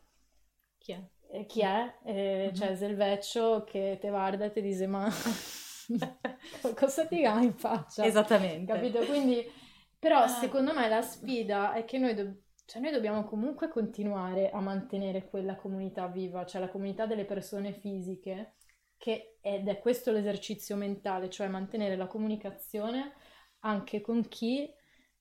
[0.78, 1.00] chi è?
[1.30, 1.94] Eh, chi è?
[2.02, 2.52] Eh, mm-hmm.
[2.54, 5.08] C'è Selveccio che te guarda e ti dice ma
[6.76, 8.04] cosa ti ha in faccia?
[8.04, 8.72] Esattamente.
[8.72, 8.98] Capito?
[9.04, 9.44] Quindi,
[9.98, 10.28] però ah.
[10.28, 15.28] secondo me la sfida è che noi, do- cioè noi dobbiamo comunque continuare a mantenere
[15.28, 18.54] quella comunità viva, cioè la comunità delle persone fisiche,
[18.96, 23.12] che, ed è questo l'esercizio mentale, cioè mantenere la comunicazione
[23.60, 24.70] anche con chi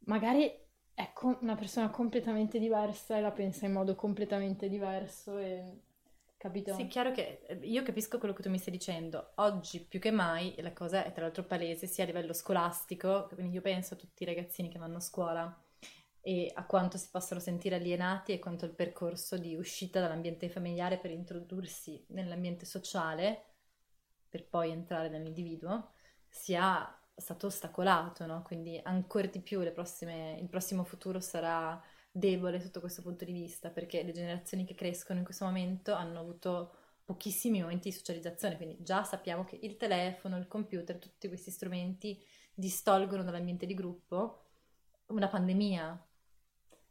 [0.05, 0.51] magari
[0.93, 1.11] è
[1.41, 5.81] una persona completamente diversa e la pensa in modo completamente diverso e
[6.39, 6.73] Capito?
[6.73, 9.33] Sì, chiaro che eh, io capisco quello che tu mi stai dicendo.
[9.35, 13.55] Oggi più che mai la cosa è tra l'altro palese sia a livello scolastico, quindi
[13.55, 15.63] io penso a tutti i ragazzini che vanno a scuola
[16.21, 20.97] e a quanto si possono sentire alienati e quanto il percorso di uscita dall'ambiente familiare
[20.97, 23.43] per introdursi nell'ambiente sociale,
[24.29, 25.91] per poi entrare nell'individuo,
[26.29, 28.43] sia stato ostacolato, no?
[28.43, 31.81] Quindi ancora di più prossime, il prossimo futuro sarà
[32.11, 36.19] debole sotto questo punto di vista, perché le generazioni che crescono in questo momento hanno
[36.19, 36.73] avuto
[37.05, 42.21] pochissimi momenti di socializzazione, quindi già sappiamo che il telefono, il computer, tutti questi strumenti
[42.53, 44.43] distolgono dall'ambiente di gruppo.
[45.07, 46.07] Una pandemia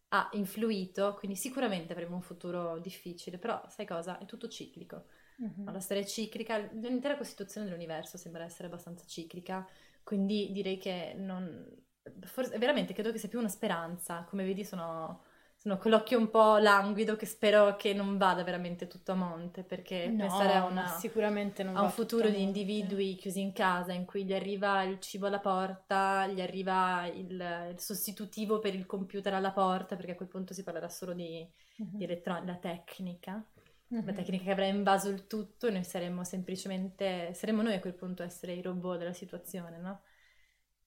[0.09, 4.19] ha influito, quindi sicuramente avremo un futuro difficile, però sai cosa?
[4.19, 5.05] È tutto ciclico.
[5.41, 5.73] Mm-hmm.
[5.73, 9.67] La storia è ciclica, l'intera costituzione dell'universo sembra essere abbastanza ciclica,
[10.03, 11.87] quindi direi che non...
[12.23, 15.23] Forse, veramente credo che sia più una speranza, come vedi sono
[15.61, 19.65] sono con l'occhio un po' languido che spero che non vada veramente tutto a monte
[19.65, 23.93] perché no, pensare a, una, sicuramente non a un futuro di individui chiusi in casa
[23.93, 28.87] in cui gli arriva il cibo alla porta, gli arriva il, il sostitutivo per il
[28.87, 31.45] computer alla porta perché a quel punto si parlerà solo di,
[31.79, 31.89] uh-huh.
[31.91, 33.45] di elettronica, la tecnica.
[33.89, 34.05] Uh-huh.
[34.05, 38.23] La tecnica che avrà invaso il tutto noi saremmo semplicemente, saremmo noi a quel punto
[38.23, 40.03] a essere i robot della situazione, no?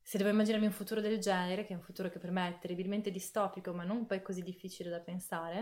[0.02, 2.58] Se devo immaginarmi un futuro del genere, che è un futuro che per me è
[2.60, 5.60] terribilmente distopico, ma non poi così difficile da pensare,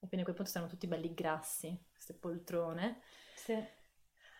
[0.00, 3.00] e quindi a quel punto saranno tutti belli grassi, queste poltrone.
[3.34, 3.56] Sì.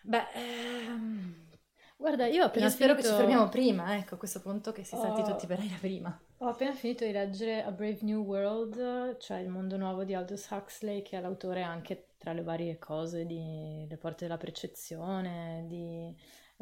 [0.02, 1.48] Beh, ehm...
[1.96, 3.08] guarda, io ho appena io spero finito...
[3.08, 5.00] che ci fermiamo prima, ecco, a questo punto che si oh...
[5.00, 6.20] salti tutti per aria prima.
[6.38, 10.48] Ho appena finito di leggere A Brave New World, cioè Il mondo nuovo di Aldous
[10.50, 16.14] Huxley, che è l'autore anche tra le varie cose di Le porte della percezione, di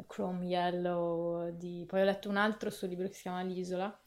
[0.05, 1.85] Chrome Yellow, di...
[1.87, 3.99] poi ho letto un altro suo libro che si chiama L'isola.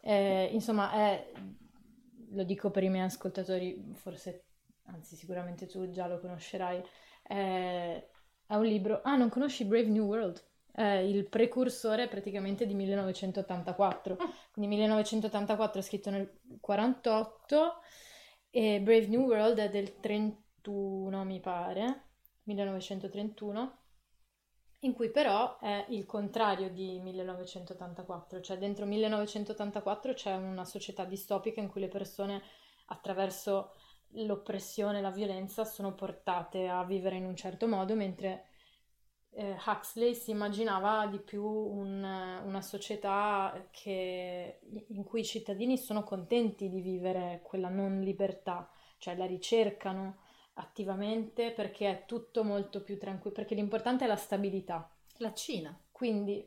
[0.00, 1.32] Eh, insomma, è,
[2.30, 4.46] lo dico per i miei ascoltatori, forse,
[4.86, 6.82] anzi sicuramente tu già lo conoscerai,
[7.22, 8.08] è,
[8.46, 9.00] è un libro...
[9.02, 10.42] Ah, non conosci Brave New World?
[10.72, 14.14] È il precursore praticamente di 1984.
[14.14, 14.32] Ah.
[14.52, 17.80] Quindi 1984 è scritto nel 48
[18.50, 22.04] e Brave New World è del 31, mi pare,
[22.44, 23.78] 1931
[24.80, 31.60] in cui però è il contrario di 1984, cioè dentro 1984 c'è una società distopica
[31.60, 32.42] in cui le persone
[32.86, 33.74] attraverso
[34.12, 38.46] l'oppressione e la violenza sono portate a vivere in un certo modo, mentre
[39.30, 42.02] eh, Huxley si immaginava di più un,
[42.44, 49.16] una società che, in cui i cittadini sono contenti di vivere quella non libertà, cioè
[49.16, 50.18] la ricercano,
[50.58, 54.90] attivamente perché è tutto molto più tranquillo, perché l'importante è la stabilità.
[55.18, 55.76] La Cina.
[55.90, 56.46] Quindi,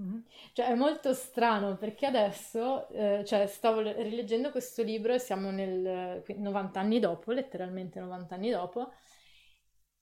[0.00, 0.20] mm-hmm.
[0.52, 6.22] cioè è molto strano perché adesso, eh, cioè stavo rileggendo questo libro e siamo nel
[6.26, 8.92] 90 anni dopo, letteralmente 90 anni dopo,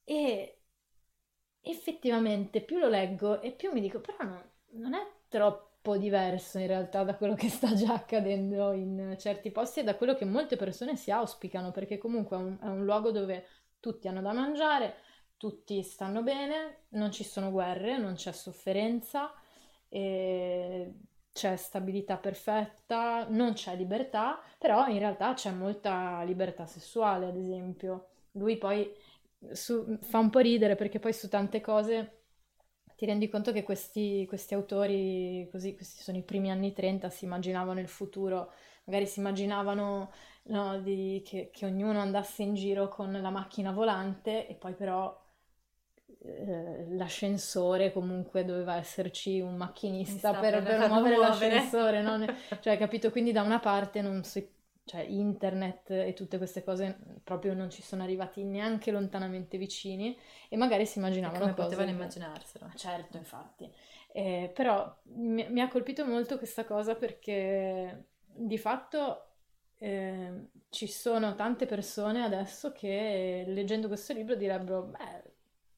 [0.03, 0.61] e
[1.61, 6.59] effettivamente più lo leggo e più mi dico, però no, non è troppo po' diverso
[6.59, 10.25] in realtà da quello che sta già accadendo in certi posti e da quello che
[10.25, 13.45] molte persone si auspicano, perché comunque è un, è un luogo dove
[13.79, 14.95] tutti hanno da mangiare,
[15.37, 19.33] tutti stanno bene, non ci sono guerre, non c'è sofferenza,
[19.87, 28.09] c'è stabilità perfetta, non c'è libertà, però in realtà c'è molta libertà sessuale, ad esempio.
[28.33, 28.91] Lui poi
[29.51, 32.18] su, fa un po' ridere perché poi su tante cose
[32.99, 37.23] ti rendi conto che questi, questi autori, così, questi sono i primi anni 30, si
[37.23, 38.51] immaginavano il futuro,
[38.83, 40.11] magari si immaginavano
[40.47, 45.17] no, di, che, che, ognuno andasse in giro con la macchina volante e poi però
[46.23, 52.25] eh, l'ascensore comunque doveva esserci un macchinista per, per muovere l'ascensore, no?
[52.59, 53.11] cioè capito?
[53.11, 54.45] Quindi da una parte non si
[54.89, 60.17] cioè internet e tutte queste cose proprio non ci sono arrivati neanche lontanamente vicini
[60.49, 62.71] e magari si immaginavano come cose potevano immaginarselo.
[62.73, 63.71] Certo, infatti.
[64.11, 69.27] Eh, però mi, mi, ha colpito molto questa cosa perché di fatto
[69.77, 75.18] eh, ci sono tante persone adesso che leggendo questo libro direbbero, beh,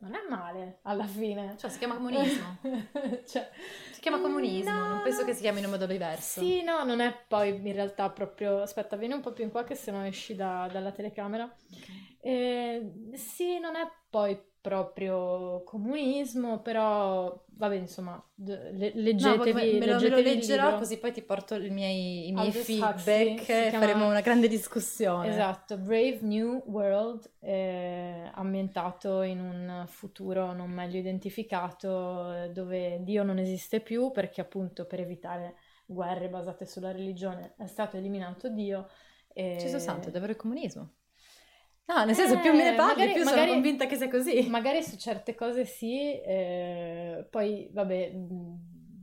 [0.02, 1.56] non è male alla fine.
[1.58, 2.58] Cioè, si chiama comunismo.
[3.26, 3.50] cioè,
[3.92, 6.42] si chiama comunismo, no, non penso che si chiami in un modo diverso.
[6.42, 8.62] Sì, no, non è poi in realtà proprio.
[8.62, 11.44] Aspetta, vieni un po' più in qua che se no esci da, dalla telecamera.
[11.44, 12.18] Okay.
[12.20, 19.86] Eh, sì, non è poi proprio comunismo, però vabbè, insomma, le- leggetevi, no, me, me,
[19.88, 23.86] lo, me lo leggerò così poi ti porto i miei, i miei feedback e chiama...
[23.86, 25.30] faremo una grande discussione.
[25.30, 33.40] Esatto, Brave New World, eh, ambientato in un futuro non meglio identificato dove Dio non
[33.40, 35.56] esiste più perché appunto per evitare
[35.86, 38.88] guerre basate sulla religione è stato eliminato Dio.
[39.34, 39.58] E...
[39.60, 40.94] Gesù Santo, è davvero il comunismo.
[41.86, 44.10] No, nel senso, eh, più me ne parli, magari, più magari, sono convinta che sia
[44.10, 44.48] così.
[44.50, 48.14] Magari su certe cose sì, eh, poi vabbè,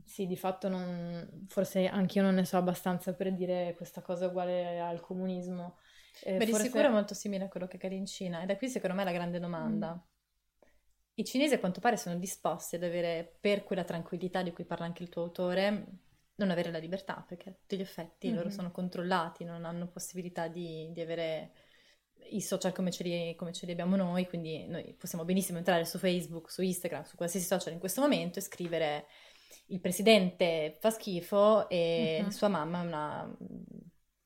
[0.05, 4.79] sì, di fatto non, forse anch'io non ne so abbastanza per dire questa cosa uguale
[4.79, 5.77] al comunismo.
[6.23, 6.63] Eh, Beh, forse...
[6.63, 8.41] di sicuro è molto simile a quello che accade in Cina.
[8.41, 9.93] E da qui secondo me la grande domanda.
[9.93, 10.17] Mm.
[11.13, 14.85] I cinesi a quanto pare sono disposti ad avere, per quella tranquillità di cui parla
[14.85, 15.85] anche il tuo autore,
[16.35, 18.37] non avere la libertà, perché a tutti gli effetti mm-hmm.
[18.37, 21.51] loro sono controllati, non hanno possibilità di, di avere
[22.31, 25.85] i social come ce, li, come ce, li, abbiamo noi, quindi noi possiamo benissimo entrare
[25.85, 29.05] su Facebook, su Instagram, su qualsiasi social in questo momento e scrivere
[29.67, 32.29] il presidente fa schifo e uh-huh.
[32.31, 33.37] sua mamma è una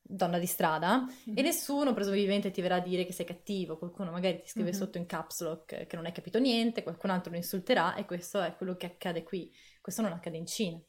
[0.06, 1.38] donna di strada mm-hmm.
[1.38, 4.78] e nessuno presumibilmente ti verrà a dire che sei cattivo, qualcuno magari ti scrive mm-hmm.
[4.78, 8.40] sotto in caps lock che non hai capito niente, qualcun altro lo insulterà e questo
[8.40, 10.80] è quello che accade qui, questo non accade in Cina.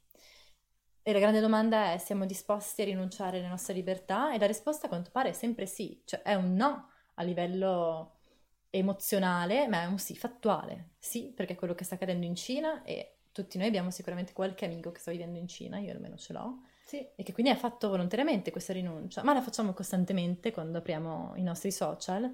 [1.07, 4.33] E la grande domanda è siamo disposti a rinunciare alle nostre libertà?
[4.33, 8.13] E la risposta a quanto pare è sempre sì, cioè è un no a livello
[8.69, 10.91] emozionale, ma è un sì fattuale.
[10.99, 14.65] Sì, perché è quello che sta accadendo in Cina e tutti noi abbiamo sicuramente qualche
[14.65, 17.05] amico che sta vivendo in Cina, io almeno ce l'ho, sì.
[17.15, 21.43] e che quindi ha fatto volontariamente questa rinuncia, ma la facciamo costantemente quando apriamo i
[21.43, 22.33] nostri social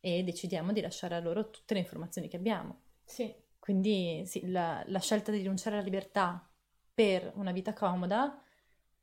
[0.00, 2.80] e decidiamo di lasciare a loro tutte le informazioni che abbiamo.
[3.04, 3.34] Sì.
[3.58, 6.50] Quindi sì, la, la scelta di rinunciare alla libertà
[6.92, 8.42] per una vita comoda,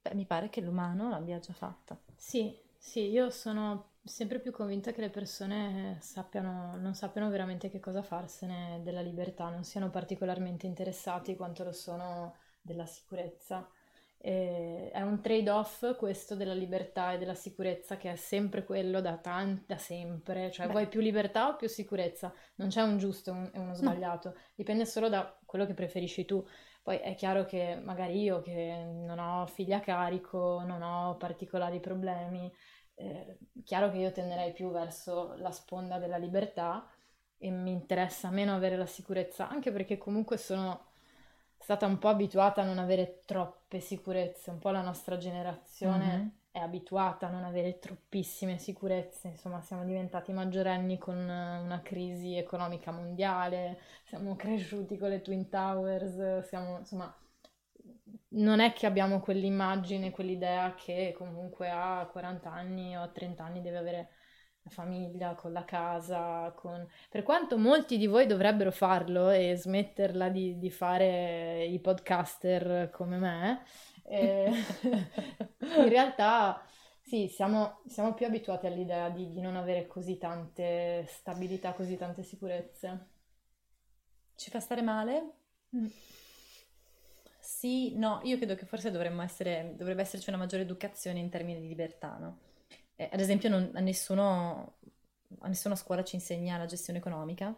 [0.01, 1.99] beh, mi pare che l'umano l'abbia già fatta.
[2.15, 7.79] Sì, sì, io sono sempre più convinta che le persone sappiano, non sappiano veramente che
[7.79, 13.69] cosa farsene della libertà, non siano particolarmente interessati quanto lo sono della sicurezza.
[14.21, 19.15] E è un trade-off questo della libertà e della sicurezza che è sempre quello da,
[19.15, 20.71] tan- da sempre, cioè Beh.
[20.73, 22.33] vuoi più libertà o più sicurezza?
[22.55, 24.35] Non c'è un giusto e uno sbagliato, no.
[24.55, 26.45] dipende solo da quello che preferisci tu.
[26.81, 31.79] Poi è chiaro che magari io che non ho figli a carico, non ho particolari
[31.79, 32.51] problemi,
[32.99, 36.85] eh, chiaro che io tenderei più verso la sponda della libertà
[37.37, 40.87] e mi interessa meno avere la sicurezza, anche perché comunque sono
[41.57, 46.27] stata un po' abituata a non avere troppe sicurezze, un po' la nostra generazione mm-hmm.
[46.51, 52.91] è abituata a non avere troppissime sicurezze, insomma siamo diventati maggiorenni con una crisi economica
[52.91, 57.15] mondiale, siamo cresciuti con le Twin Towers, siamo insomma
[58.29, 63.61] non è che abbiamo quell'immagine, quell'idea che comunque a 40 anni o a 30 anni
[63.61, 64.09] deve avere
[64.61, 66.87] la famiglia, con la casa, con...
[67.09, 73.17] per quanto molti di voi dovrebbero farlo e smetterla di, di fare i podcaster come
[73.17, 73.63] me,
[74.03, 74.51] eh,
[75.77, 76.63] in realtà
[77.01, 82.21] sì, siamo, siamo, più abituati all'idea di, di non avere così tante stabilità, così tante
[82.23, 83.07] sicurezze.
[84.35, 85.33] Ci fa stare male?
[85.75, 85.87] Mm.
[87.51, 91.59] Sì, no, io credo che forse dovremmo essere, dovrebbe esserci una maggiore educazione in termini
[91.59, 92.37] di libertà, no?
[92.95, 94.77] Eh, ad esempio non, a, nessuno,
[95.39, 97.53] a nessuna scuola ci insegna la gestione economica,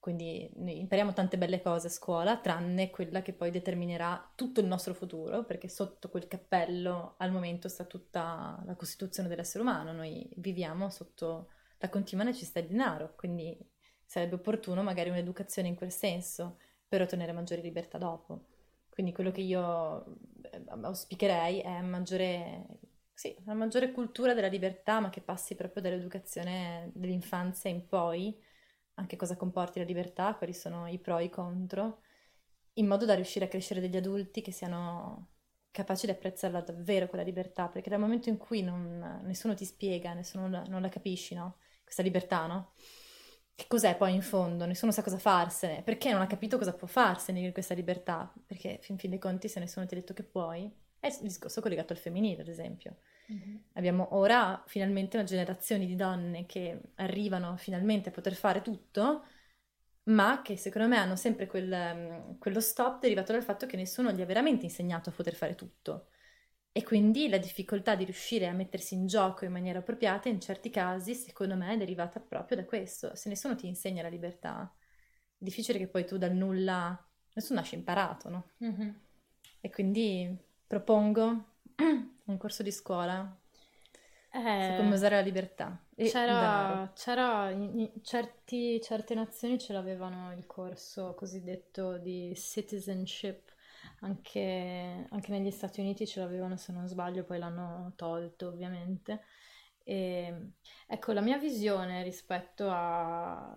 [0.00, 4.92] quindi impariamo tante belle cose a scuola, tranne quella che poi determinerà tutto il nostro
[4.92, 10.90] futuro, perché sotto quel cappello al momento sta tutta la costituzione dell'essere umano, noi viviamo
[10.90, 13.56] sotto la continua necessità di denaro, quindi
[14.04, 18.55] sarebbe opportuno magari un'educazione in quel senso per ottenere maggiori libertà dopo.
[18.96, 20.06] Quindi quello che io
[20.40, 22.64] eh, auspicherei è maggiore,
[23.12, 28.34] sì, una maggiore cultura della libertà, ma che passi proprio dall'educazione dell'infanzia in poi,
[28.94, 32.00] anche cosa comporti la libertà, quali sono i pro e i contro,
[32.76, 35.32] in modo da riuscire a crescere degli adulti che siano
[35.70, 40.14] capaci di apprezzarla davvero quella libertà, perché dal momento in cui non, nessuno ti spiega,
[40.14, 41.58] nessuno non la capisci, no?
[41.84, 42.72] Questa libertà, no?
[43.56, 44.66] Che cos'è poi in fondo?
[44.66, 45.82] Nessuno sa cosa farsene.
[45.82, 48.30] Perché non ha capito cosa può farsene di questa libertà?
[48.44, 51.62] Perché, in fin dei conti, se nessuno ti ha detto che puoi, è il discorso
[51.62, 52.98] collegato al femminile, ad esempio.
[53.32, 53.56] Mm-hmm.
[53.72, 59.24] Abbiamo ora finalmente una generazione di donne che arrivano finalmente a poter fare tutto,
[60.04, 64.20] ma che secondo me hanno sempre quel, quello stop derivato dal fatto che nessuno gli
[64.20, 66.08] ha veramente insegnato a poter fare tutto.
[66.76, 70.68] E quindi la difficoltà di riuscire a mettersi in gioco in maniera appropriata in certi
[70.68, 73.14] casi, secondo me, è derivata proprio da questo.
[73.14, 77.02] Se nessuno ti insegna la libertà, è difficile che poi tu dal nulla...
[77.32, 78.50] Nessuno nasce imparato, no?
[78.62, 78.90] Mm-hmm.
[79.62, 81.44] E quindi propongo
[82.24, 83.40] un corso di scuola
[84.32, 85.82] eh, su come usare la libertà.
[85.94, 93.45] c'era, c'era in, in certi, certe nazioni ce l'avevano il corso cosiddetto di citizenship
[94.00, 99.22] anche, anche negli Stati Uniti ce l'avevano se non sbaglio, poi l'hanno tolto ovviamente.
[99.84, 100.52] E,
[100.86, 103.56] ecco, la mia visione rispetto a...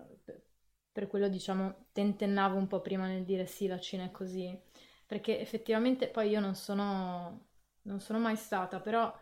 [0.92, 4.58] per quello diciamo tentennavo un po' prima nel dire sì, la Cina è così,
[5.06, 7.46] perché effettivamente poi io non sono,
[7.82, 9.12] non sono mai stata, però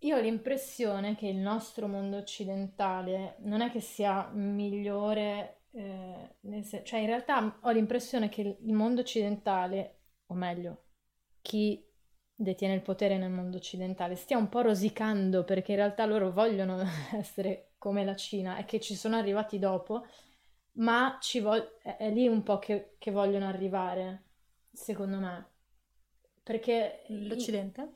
[0.00, 6.84] io ho l'impressione che il nostro mondo occidentale non è che sia migliore eh, sen-
[6.84, 10.84] cioè in realtà ho l'impressione che il mondo occidentale, o meglio,
[11.42, 11.84] chi
[12.34, 16.82] detiene il potere nel mondo occidentale, stia un po' rosicando perché in realtà loro vogliono
[17.14, 20.04] essere come la Cina e che ci sono arrivati dopo,
[20.74, 24.24] ma vo- è lì un po' che, che vogliono arrivare,
[24.72, 25.46] secondo me.
[26.42, 27.04] Perché...
[27.28, 27.88] L'Occidente?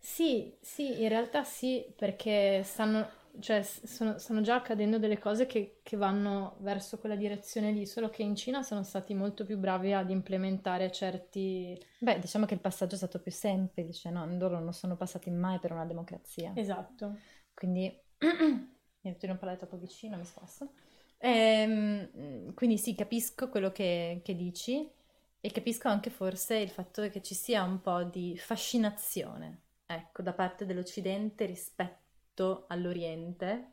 [0.00, 3.08] Sì, sì, in realtà sì, perché stanno
[3.40, 8.10] cioè, sono, stanno già accadendo delle cose che, che, vanno verso quella direzione lì, solo
[8.10, 11.80] che in Cina sono stati molto più bravi ad implementare certi...
[11.98, 14.26] Beh, diciamo che il passaggio è stato più semplice, no?
[14.36, 16.52] Loro non sono passati mai per una democrazia.
[16.54, 17.18] Esatto.
[17.54, 20.72] Quindi, mi non parlare troppo vicino, mi sposto.
[21.18, 24.88] Ehm, quindi sì, capisco quello che, che dici
[25.40, 30.32] e capisco anche forse il fatto che ci sia un po' di fascinazione, ecco, da
[30.32, 32.07] parte dell'Occidente rispetto
[32.68, 33.72] all'Oriente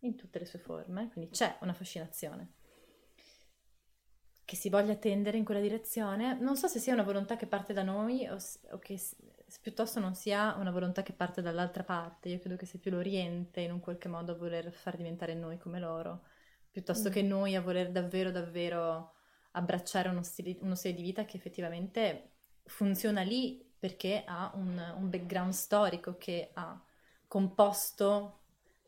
[0.00, 2.54] in tutte le sue forme, quindi c'è una fascinazione.
[4.44, 7.72] Che si voglia tendere in quella direzione, non so se sia una volontà che parte
[7.72, 8.36] da noi o,
[8.70, 9.00] o che
[9.60, 12.28] piuttosto non sia una volontà che parte dall'altra parte.
[12.28, 15.58] Io credo che sia più l'Oriente in un qualche modo a voler far diventare noi
[15.58, 16.22] come loro
[16.70, 17.12] piuttosto mm.
[17.12, 19.14] che noi a voler davvero, davvero
[19.52, 22.30] abbracciare uno stile, uno stile, di vita che effettivamente
[22.64, 26.80] funziona lì perché ha un, un background storico che ha
[27.30, 28.40] composto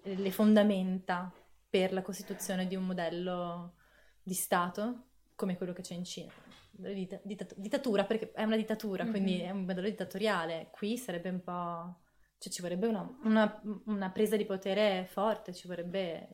[0.03, 1.33] le fondamenta
[1.71, 3.75] per la costituzione di un modello
[4.21, 6.33] di Stato come quello che c'è in Cina.
[6.73, 9.13] Ditt- dittatura, perché è una dittatura, mm-hmm.
[9.13, 10.71] quindi è un modello dittatoriale.
[10.73, 12.01] Qui sarebbe un po'...
[12.39, 16.31] cioè ci vorrebbe una, una, una presa di potere forte, ci vorrebbe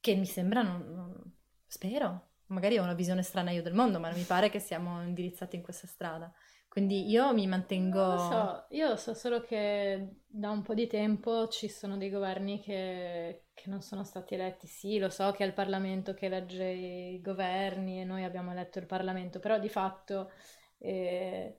[0.00, 1.32] che mi sembra, non, non,
[1.64, 5.00] spero, magari ho una visione strana io del mondo, ma non mi pare che siamo
[5.00, 6.34] indirizzati in questa strada.
[6.72, 8.00] Quindi io mi mantengo...
[8.02, 12.08] Non lo so, io so solo che da un po' di tempo ci sono dei
[12.08, 14.66] governi che, che non sono stati eletti.
[14.66, 18.78] Sì, lo so che è il Parlamento che elegge i governi e noi abbiamo eletto
[18.78, 20.30] il Parlamento, però di fatto...
[20.78, 21.58] Eh,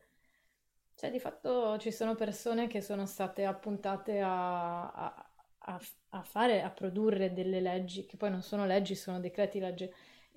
[0.95, 5.29] cioè, di fatto ci sono persone che sono state appuntate a, a
[5.65, 9.93] a, fare, a produrre delle leggi, che poi non sono leggi, sono decreti legge,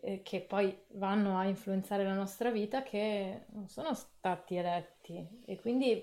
[0.06, 5.42] eh, che poi vanno a influenzare la nostra vita, che non sono stati eletti.
[5.44, 6.00] E quindi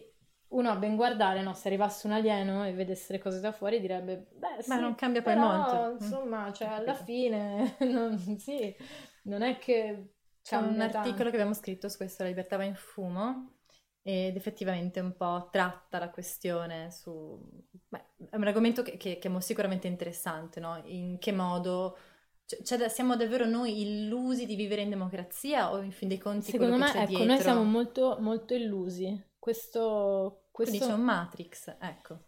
[0.49, 3.79] uno a ben guardare, no, se arrivasse un alieno e vedesse le cose da fuori
[3.79, 5.75] direbbe, beh sì, ma non cambia poi molto.
[5.75, 5.91] Mm.
[5.91, 8.75] Insomma, cioè alla fine, non, sì,
[9.23, 10.15] non è che...
[10.43, 13.53] C'è un articolo che abbiamo scritto su questo, La libertà va in fumo,
[14.01, 17.39] ed effettivamente un po' tratta la questione su...
[17.87, 20.81] Beh, è un argomento che, che, che, è sicuramente interessante, no?
[20.83, 21.97] In che modo...
[22.45, 26.77] Cioè, siamo davvero noi illusi di vivere in democrazia o in fin dei conti Secondo
[26.77, 27.25] me, ecco, dietro?
[27.25, 29.31] noi siamo molto, molto illusi.
[29.39, 30.77] Questo, questo...
[30.77, 32.19] Quindi c'è un Matrix, ecco.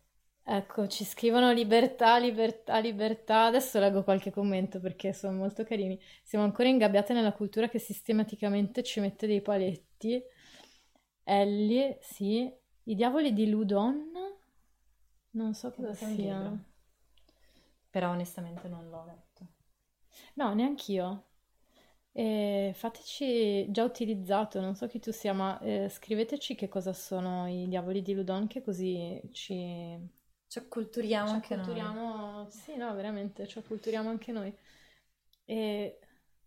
[0.48, 3.46] Ecco, ci scrivono libertà, libertà, libertà.
[3.46, 6.00] Adesso leggo qualche commento perché sono molto carini.
[6.24, 10.24] Siamo ancora ingabbiate nella cultura che sistematicamente ci mette dei paletti
[11.28, 12.54] Ellie, sì.
[12.84, 14.12] I diavoli di Ludon?
[15.32, 16.56] Non so cosa sia.
[17.90, 19.48] Però onestamente non l'ho letto.
[20.36, 21.24] No, neanch'io.
[22.12, 27.48] E fateci già utilizzato, non so chi tu sia, ma eh, scriveteci che cosa sono
[27.48, 30.00] i diavoli di Ludon, che così ci,
[30.48, 32.34] ci acculturiamo ci anche acculturiamo...
[32.44, 32.52] noi.
[32.52, 34.54] Sì, no, veramente, ci acculturiamo anche noi.
[35.46, 36.00] E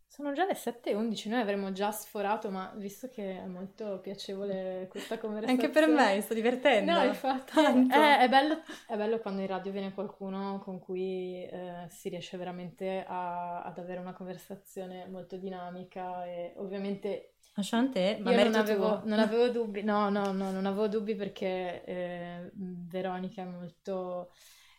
[0.09, 5.19] sono già le 7.11, noi avremmo già sforato, ma visto che è molto piacevole questa
[5.19, 5.63] conversazione...
[5.63, 6.93] Anche per me, sto divertendo.
[6.93, 11.87] No, infatti, è, è, bello, è, bello, quando in radio viene qualcuno con cui eh,
[11.91, 17.35] si riesce veramente a, ad avere una conversazione molto dinamica e ovviamente...
[17.55, 21.85] Lasciante, ma io non avevo, non avevo, dubbi, no, no, no, non avevo dubbi perché
[21.85, 24.31] eh, Veronica è molto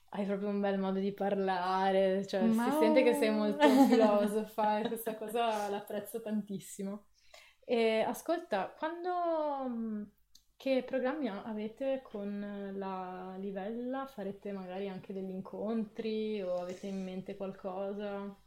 [0.10, 2.70] hai proprio un bel modo di parlare, cioè Ma...
[2.70, 7.06] si sente che sei molto filosofa e questa cosa l'apprezzo tantissimo.
[7.66, 10.08] E ascolta, quando...
[10.60, 14.06] Che programmi avete con la Livella?
[14.06, 18.38] Farete magari anche degli incontri o avete in mente qualcosa?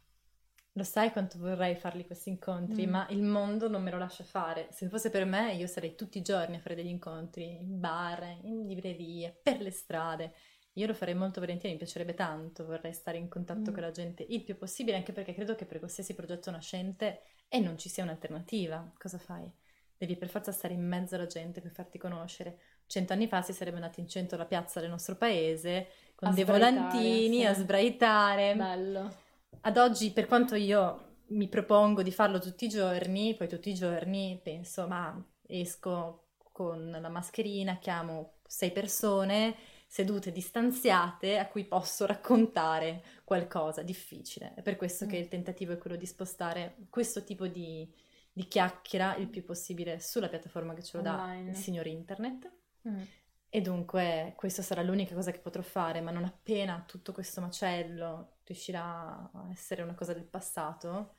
[0.75, 2.89] Lo sai quanto vorrei farli questi incontri, mm.
[2.89, 4.67] ma il mondo non me lo lascia fare.
[4.71, 8.39] Se fosse per me, io sarei tutti i giorni a fare degli incontri in bar,
[8.41, 10.33] in librerie, per le strade.
[10.73, 13.73] Io lo farei molto volentieri, mi piacerebbe tanto, vorrei stare in contatto mm.
[13.73, 17.59] con la gente il più possibile, anche perché credo che per qualsiasi progetto nascente e
[17.59, 19.51] non ci sia un'alternativa, cosa fai?
[19.95, 22.59] Devi per forza stare in mezzo alla gente per farti conoscere.
[22.87, 26.33] Cento anni fa si sarebbe andati in centro alla piazza del nostro paese con a
[26.33, 27.45] dei volantini sì.
[27.45, 28.55] a sbraitare.
[28.55, 29.15] Bello.
[29.61, 33.75] Ad oggi, per quanto io mi propongo di farlo tutti i giorni, poi tutti i
[33.75, 39.55] giorni penso, ma esco con la mascherina, chiamo sei persone
[39.93, 44.55] sedute distanziate a cui posso raccontare qualcosa difficile.
[44.55, 45.07] È per questo mm.
[45.07, 47.87] che il tentativo è quello di spostare questo tipo di,
[48.31, 51.43] di, chiacchiera il più possibile sulla piattaforma che ce lo Online.
[51.43, 52.51] dà il signor internet.
[52.89, 53.01] Mm.
[53.49, 58.37] E dunque questa sarà l'unica cosa che potrò fare, ma non appena tutto questo macello
[58.45, 61.13] riuscirà a essere una cosa del passato,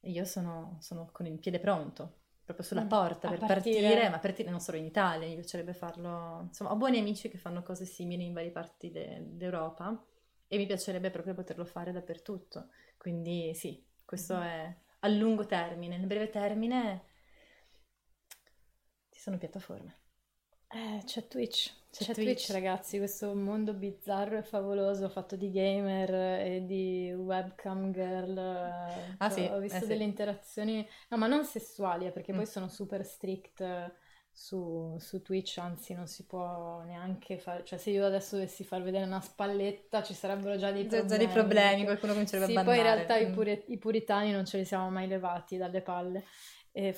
[0.00, 2.22] io sono, sono con il piede pronto.
[2.48, 3.82] Proprio sulla porta per partire.
[3.82, 4.08] partire.
[4.08, 7.62] ma partire non solo in Italia, mi piacerebbe farlo, insomma ho buoni amici che fanno
[7.62, 10.02] cose simili in varie parti de- d'Europa
[10.46, 14.40] e mi piacerebbe proprio poterlo fare dappertutto, quindi sì, questo mm.
[14.40, 17.04] è a lungo termine, nel breve termine
[19.10, 19.96] ci sono piattaforme.
[20.70, 21.72] Eh, c'è Twitch.
[21.90, 22.46] C'è, c'è Twitch.
[22.46, 22.50] Twitch.
[22.50, 26.12] ragazzi, questo mondo bizzarro e favoloso fatto di gamer
[26.46, 28.38] e di webcam girl.
[28.38, 30.04] Ah, cioè, sì, ho visto eh, delle sì.
[30.04, 32.36] interazioni, no, ma non sessuali, eh, perché mm.
[32.36, 33.64] poi sono super strict
[34.30, 38.82] su, su, Twitch, anzi non si può neanche fare, cioè se io adesso dovessi far
[38.82, 41.08] vedere una spalletta ci sarebbero già dei problemi.
[41.08, 42.76] Già dei problemi, qualcuno comincerebbe sì, a bannare.
[42.76, 43.30] poi in realtà mm.
[43.30, 46.24] i, puri- i puritani non ce li siamo mai levati dalle palle.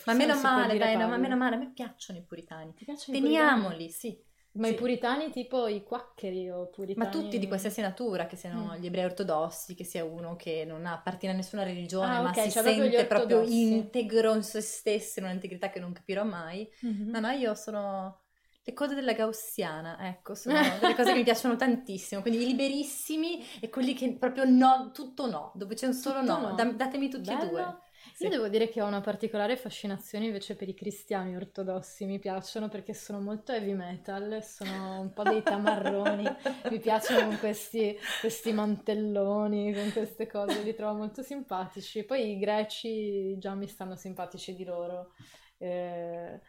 [0.05, 2.74] Ma meno male, dai, no, ma meno male, a me piacciono i puritani.
[2.74, 4.28] Ti piacciono Teniamoli, i sì.
[4.53, 4.72] Ma sì.
[4.72, 7.07] i puritani tipo i quaccheri o puritani?
[7.07, 8.81] Ma tutti di qualsiasi natura, che siano mm.
[8.81, 12.47] gli ebrei ortodossi, che sia uno che non appartiene a nessuna religione, ah, ma okay,
[12.47, 16.68] si cioè sente proprio, integro in se stesso, in un'integrità che non capirò mai.
[16.85, 17.11] Mm-hmm.
[17.11, 18.22] No, no, io sono
[18.62, 23.45] le cose della gaussiana, ecco, sono delle cose che mi piacciono tantissimo, quindi i liberissimi
[23.61, 26.55] e quelli che proprio no, tutto no, dove c'è un solo no, no.
[26.55, 27.43] Da, datemi tutti Bello.
[27.43, 27.78] e due.
[28.21, 28.27] Sì.
[28.27, 32.68] Io devo dire che ho una particolare fascinazione invece per i cristiani ortodossi, mi piacciono
[32.68, 36.25] perché sono molto heavy metal, sono un po' dei tamarroni,
[36.71, 42.05] mi piacciono questi, questi, mantelloni, con queste cose, li trovo molto simpatici.
[42.05, 45.14] Poi i greci già mi stanno simpatici di loro.
[45.57, 46.41] Eh,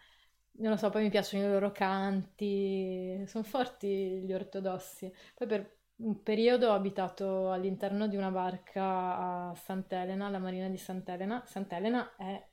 [0.58, 5.10] non lo so, poi mi piacciono i loro canti, sono forti gli ortodossi.
[5.34, 10.78] Poi per un periodo ho abitato all'interno di una barca a Sant'Elena, alla marina di
[10.78, 11.44] Sant'Elena.
[11.46, 12.44] Sant'Elena è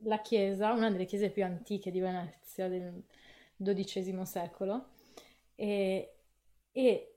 [0.00, 3.02] la chiesa, una delle chiese più antiche di Venezia del
[3.56, 4.88] XII secolo
[5.54, 6.16] e,
[6.70, 7.14] e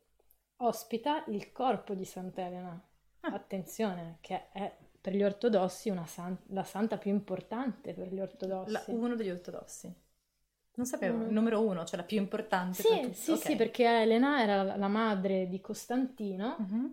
[0.57, 2.82] ospita il corpo di Sant'Elena.
[3.22, 3.34] Ah.
[3.34, 8.72] Attenzione, che è per gli ortodossi san- la santa più importante per gli ortodossi.
[8.72, 9.93] La, uno degli ortodossi.
[10.80, 11.28] Non sapevo, mm.
[11.28, 12.82] il numero uno, cioè la più importante.
[12.82, 13.52] Sì, sì, okay.
[13.52, 16.86] sì, perché Elena era la madre di Costantino mm-hmm.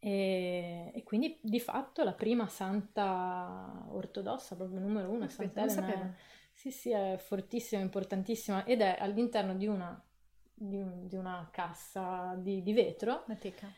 [0.00, 6.10] e, e, quindi di fatto la prima santa ortodossa, proprio numero uno, Aspetta, Santa Elena.
[6.10, 6.14] È,
[6.50, 10.04] sì, sì, è fortissima, importantissima ed è all'interno di una,
[10.52, 13.22] di, un, di una cassa di, di vetro.
[13.26, 13.68] Una teca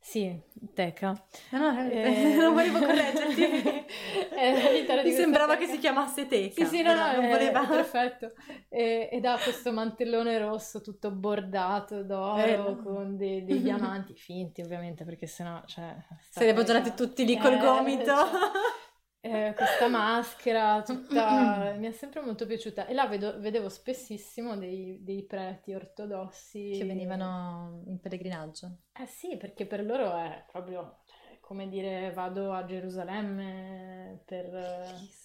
[0.00, 0.40] sì,
[0.74, 1.12] teca.
[1.50, 3.42] No, no, eh, eh non volevo correggerti.
[4.36, 5.66] eh, Mi sembrava teca.
[5.66, 6.64] che si chiamasse teca.
[6.64, 7.66] Sì, sì, no, no, non voleva.
[7.66, 8.32] perfetto.
[8.68, 12.76] E, ed ha questo mantellone rosso tutto bordato d'oro eh.
[12.82, 15.94] con dei, dei diamanti finti, ovviamente, perché sennò, cioè...
[16.30, 18.04] Se li appoggiati tutti lì col eh, gomito.
[18.04, 18.28] Cioè,
[19.20, 21.74] eh, questa maschera, tutta...
[21.76, 22.86] mi è sempre molto piaciuta.
[22.86, 26.76] E là vedo, vedevo spessissimo dei, dei, preti ortodossi.
[26.78, 28.78] Che venivano in pellegrinaggio.
[28.92, 35.16] Eh sì, perché per loro è proprio cioè, come dire vado a Gerusalemme per...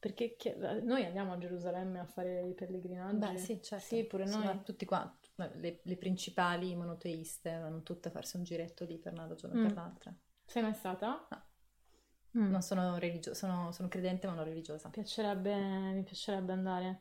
[0.00, 0.34] Perché
[0.82, 3.18] noi andiamo a Gerusalemme a fare i pellegrinaggi.
[3.18, 3.84] Beh sì, certo.
[3.84, 4.46] Sì, pure noi.
[4.46, 9.12] Sì, tutti qua, le, le, principali monoteiste vanno tutte a farsi un giretto lì per
[9.12, 9.66] una ragione o mm.
[9.66, 10.14] per l'altra.
[10.46, 11.26] Sei mai stata?
[11.28, 11.49] No.
[12.38, 12.50] Mm.
[12.50, 14.88] Non sono religiosa, sono, sono, credente ma non religiosa.
[14.88, 15.54] Piacerebbe,
[15.92, 17.00] mi piacerebbe andare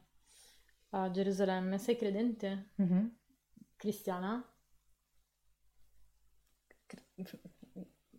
[0.89, 1.77] a Gerusalemme.
[1.77, 2.71] Sei credente?
[2.82, 3.05] Mm-hmm.
[3.75, 4.43] Cristiana?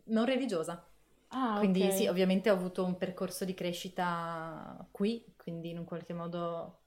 [0.05, 0.87] Non religiosa.
[1.29, 1.97] Ah, quindi okay.
[1.97, 6.83] sì, ovviamente ho avuto un percorso di crescita qui, quindi in un qualche modo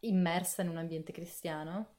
[0.00, 1.95] immersa in un ambiente cristiano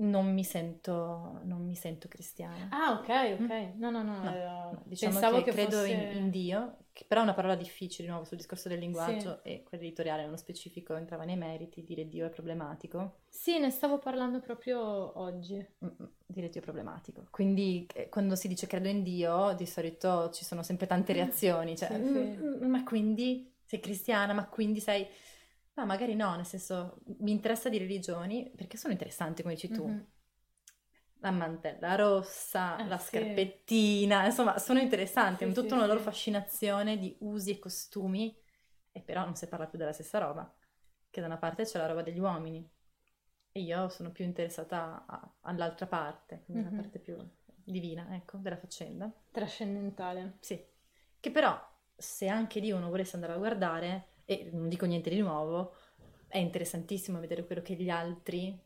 [0.00, 2.68] non mi sento, non mi sento cristiana.
[2.70, 3.52] Ah, ok, ok.
[3.52, 3.78] Mm.
[3.78, 4.22] No, no, no.
[4.22, 4.82] no, no.
[4.84, 5.90] Diciamo Pensavo che, che credo fosse...
[5.90, 9.40] in, in, Dio, che però è una parola difficile di nuovo sul discorso del linguaggio
[9.42, 9.48] sì.
[9.48, 13.20] e quell'editoriale nello specifico entrava nei meriti, dire Dio è problematico.
[13.28, 15.54] Sì, ne stavo parlando proprio oggi.
[15.84, 17.26] Mm-mm, dire Dio è problematico.
[17.30, 21.76] Quindi eh, quando si dice credo in Dio, di solito ci sono sempre tante reazioni,
[21.76, 22.10] cioè, sì, sì.
[22.10, 25.06] Mm, mm, ma quindi sei cristiana, ma quindi sei
[25.80, 29.86] No, magari no, nel senso mi interessa di religioni perché sono interessanti, come dici tu.
[29.86, 30.00] Mm-hmm.
[31.20, 33.16] La mantella rossa, eh, la sì.
[33.16, 38.36] scarpettina, insomma, sono interessanti, hanno sì, tutta sì, una loro fascinazione di usi e costumi,
[38.92, 40.54] e però non si parla più della stessa roba,
[41.08, 42.66] che da una parte c'è la roba degli uomini,
[43.52, 46.74] e io sono più interessata a, all'altra parte, quindi mm-hmm.
[46.74, 47.16] la parte più
[47.64, 49.10] divina, ecco, della faccenda.
[49.30, 50.36] Trascendentale.
[50.40, 50.62] Sì.
[51.18, 51.58] Che però,
[51.96, 55.74] se anche Dio uno volesse andare a guardare, e non dico niente di nuovo,
[56.28, 58.56] è interessantissimo vedere quello che gli altri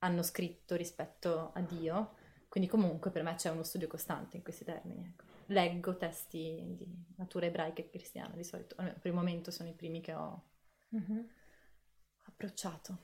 [0.00, 2.16] hanno scritto rispetto a Dio,
[2.46, 5.06] quindi comunque per me c'è uno studio costante in questi termini.
[5.06, 5.24] Ecco.
[5.46, 6.86] Leggo testi di
[7.16, 10.42] natura ebraica e cristiana di solito, almeno per il momento sono i primi che ho
[10.94, 11.20] mm-hmm.
[12.24, 12.98] approcciato.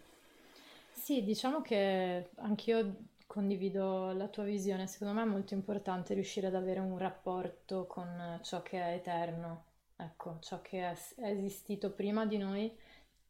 [0.92, 2.96] Sì, diciamo che anch'io
[3.26, 8.38] condivido la tua visione, secondo me è molto importante riuscire ad avere un rapporto con
[8.42, 9.67] ciò che è eterno
[9.98, 12.76] ecco, ciò che è, è esistito prima di noi,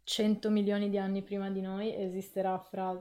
[0.04, 2.94] 100 milioni di anni prima di noi, esisterà fra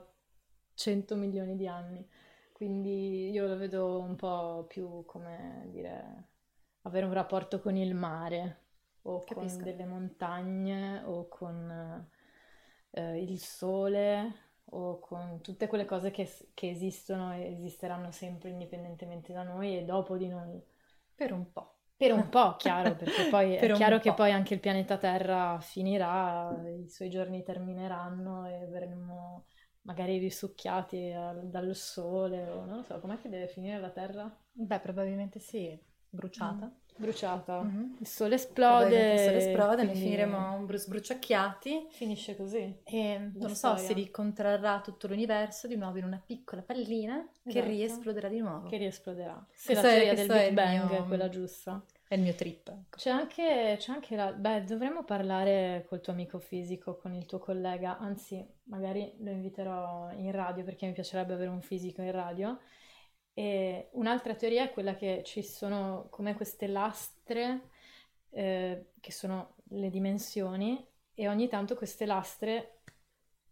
[0.74, 2.08] 100 milioni di anni.
[2.52, 6.26] Quindi io lo vedo un po' più come dire
[6.82, 8.64] avere un rapporto con il mare
[9.02, 9.56] o Capisco.
[9.56, 12.08] con delle montagne o con
[12.90, 19.32] eh, il sole o con tutte quelle cose che, che esistono e esisteranno sempre indipendentemente
[19.32, 20.62] da noi e dopo di noi.
[21.14, 21.77] Per un po'.
[21.98, 26.56] Per un po', chiaro, perché poi è chiaro che poi anche il pianeta Terra finirà,
[26.68, 29.46] i suoi giorni termineranno e verremo
[29.82, 34.32] magari risucchiati al, dal sole o non lo so, com'è che deve finire la Terra?
[34.52, 35.78] Beh, probabilmente sì,
[36.10, 36.66] bruciata.
[36.66, 37.62] Mm bruciata.
[37.62, 37.94] Mm-hmm.
[38.00, 39.12] Il sole esplode.
[39.12, 40.00] Il sole esplode, quindi...
[40.00, 41.86] finiremo sbruciacchiati.
[41.90, 42.80] Finisce così.
[42.84, 47.50] E non so, si ricontrarrà tutto l'universo di nuovo in una piccola pallina esatto.
[47.50, 48.68] che riesploderà di nuovo.
[48.68, 49.46] Che riesploderà.
[49.50, 50.98] Se la teoria del Big Bang mio...
[50.98, 51.82] è quella giusta.
[52.06, 52.68] È il mio trip.
[52.68, 52.96] Ecco.
[52.96, 54.32] C'è anche, c'è anche la...
[54.32, 60.10] Beh, dovremmo parlare col tuo amico fisico, con il tuo collega, anzi, magari lo inviterò
[60.12, 62.58] in radio perché mi piacerebbe avere un fisico in radio
[63.38, 67.68] e un'altra teoria è quella che ci sono come queste lastre,
[68.30, 70.84] eh, che sono le dimensioni,
[71.14, 72.80] e ogni tanto queste lastre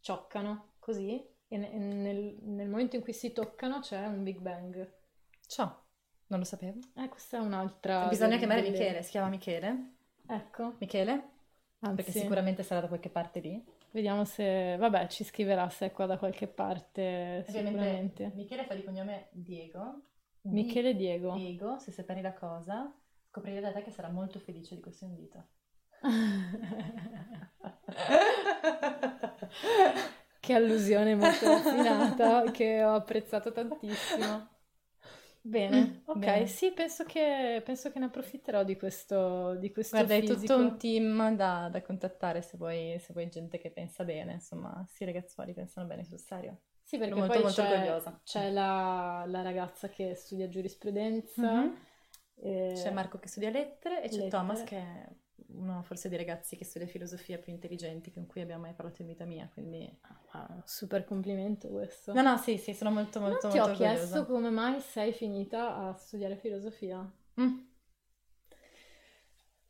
[0.00, 4.92] cioccano così, e nel, nel momento in cui si toccano c'è un Big Bang.
[5.46, 5.84] Ciao,
[6.26, 6.80] non lo sapevo.
[6.96, 8.08] Eh, questa è un'altra...
[8.08, 8.76] Bisogna chiamare delle...
[8.76, 9.94] Michele, si chiama Michele?
[10.26, 10.74] Ecco.
[10.78, 11.28] Michele?
[11.78, 11.94] Anzi.
[11.94, 13.64] Perché sicuramente sarà da qualche parte lì.
[13.97, 18.31] Vediamo se, vabbè, ci scriverà se è qua da qualche parte sicuramente.
[18.35, 20.02] Michele fa di cognome Diego.
[20.43, 21.32] Michele Diego.
[21.32, 22.94] Diego, se separi la cosa,
[23.31, 25.47] scoprirete da te che sarà molto felice di questo invito.
[30.40, 34.56] che allusione molto raffinata che ho apprezzato tantissimo.
[35.47, 36.47] Bene, mm, ok, bene.
[36.48, 40.32] sì, penso che, penso che, ne approfitterò di questo, di questo Guarda, fisico.
[40.32, 44.32] è tutto un team da, da contattare se vuoi, se vuoi, gente che pensa bene,
[44.32, 46.62] insomma, sì ragazzuoli pensano bene sul serio.
[46.82, 48.20] Sì, perché molto, poi molto c'è, orgogliosa.
[48.24, 51.74] c'è la, la, ragazza che studia giurisprudenza, mm-hmm.
[52.35, 52.73] e...
[52.74, 54.31] c'è Marco che studia lettere e c'è lettere.
[54.31, 54.85] Thomas che
[55.48, 59.09] uno forse dei ragazzi che studia filosofia più intelligenti con cui abbiamo mai parlato in
[59.09, 59.90] vita mia, quindi...
[60.32, 62.12] Ah, super complimento questo.
[62.12, 65.12] No, no, sì, sì, sono molto, molto, non molto ti ho chiesto come mai sei
[65.12, 66.98] finita a studiare filosofia.
[67.40, 67.59] Mm.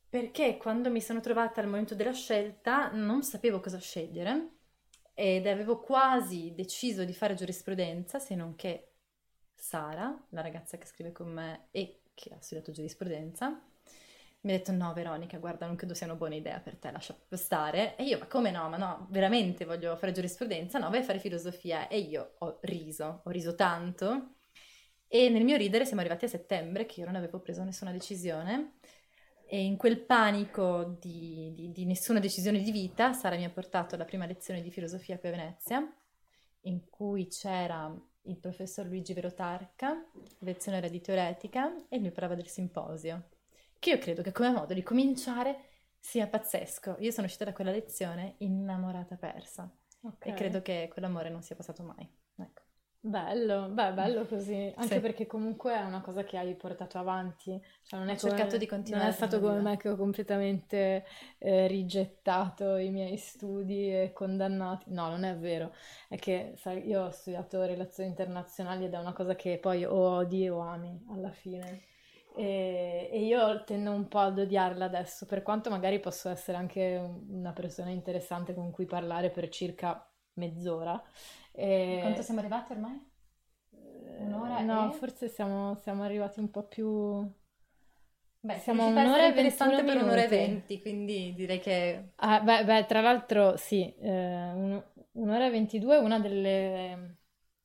[0.09, 4.55] Perché quando mi sono trovata al momento della scelta non sapevo cosa scegliere
[5.13, 8.93] ed avevo quasi deciso di fare giurisprudenza, se non che
[9.55, 13.61] Sara, la ragazza che scrive con me e che ha studiato giurisprudenza,
[14.47, 17.13] mi ha detto no Veronica, guarda, non credo sia una buona idea per te, lascia
[17.31, 17.97] stare.
[17.97, 18.69] E io, ma come no?
[18.69, 20.79] Ma no, veramente voglio fare giurisprudenza?
[20.79, 21.89] No, vai a fare filosofia.
[21.89, 24.35] E io ho riso, ho riso tanto.
[25.09, 28.75] E nel mio ridere siamo arrivati a settembre, che io non avevo preso nessuna decisione.
[29.45, 33.95] E in quel panico di, di, di nessuna decisione di vita, Sara mi ha portato
[33.95, 35.93] alla prima lezione di filosofia qui a Venezia,
[36.61, 37.93] in cui c'era
[38.23, 40.05] il professor Luigi Verotarca,
[40.39, 43.35] lezione era di teoretica, e lui parlava del simposio
[43.79, 45.67] che io credo che come modo di cominciare
[45.99, 46.95] sia pazzesco.
[46.99, 49.69] Io sono uscita da quella lezione innamorata persa
[50.01, 50.31] okay.
[50.31, 52.09] e credo che quell'amore non sia passato mai.
[52.37, 52.61] Ecco.
[52.99, 54.99] Bello, beh, bello così, anche sì.
[54.99, 58.57] perché comunque è una cosa che hai portato avanti, cioè non è ho come, cercato
[58.57, 59.05] di continuare.
[59.05, 61.05] Non è stato come me che ho completamente
[61.37, 65.73] eh, rigettato i miei studi e condannati, no, non è vero,
[66.09, 69.93] è che sai, io ho studiato relazioni internazionali ed è una cosa che poi o
[69.93, 71.83] odi o ami alla fine.
[72.37, 76.95] E, e, io tendo un po' ad odiarla adesso, per quanto magari posso essere anche
[77.29, 81.01] una persona interessante con cui parlare per circa mezz'ora.
[81.51, 81.97] E...
[82.01, 83.15] Quanto siamo arrivati ormai?
[84.19, 84.61] Un'ora?
[84.61, 84.93] No, e...
[84.93, 87.27] forse siamo, siamo, arrivati un po' più...
[88.39, 92.11] Beh, siamo un'ora e interessante per un'ora e venti, quindi direi che...
[92.17, 94.81] Ah, beh, beh, tra l'altro sì, eh, un,
[95.13, 97.17] un'ora e ventidue è una delle...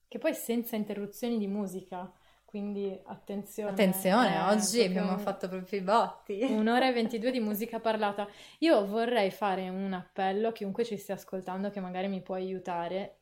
[0.09, 2.11] che poi senza interruzioni di musica
[2.53, 3.71] quindi attenzione.
[3.71, 6.43] Attenzione, eh, oggi abbiamo fatto proprio i botti.
[6.51, 8.29] Un'ora e 22 di musica parlata.
[8.59, 13.21] Io vorrei fare un appello a chiunque ci stia ascoltando che magari mi può aiutare.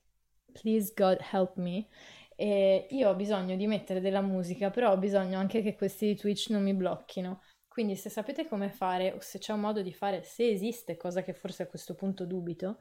[0.51, 1.86] Please God help me.
[2.35, 6.16] E io ho bisogno di mettere della musica, però ho bisogno anche che questi di
[6.16, 7.40] Twitch non mi blocchino.
[7.69, 11.23] Quindi se sapete come fare o se c'è un modo di fare, se esiste, cosa
[11.23, 12.78] che forse a questo punto dubito,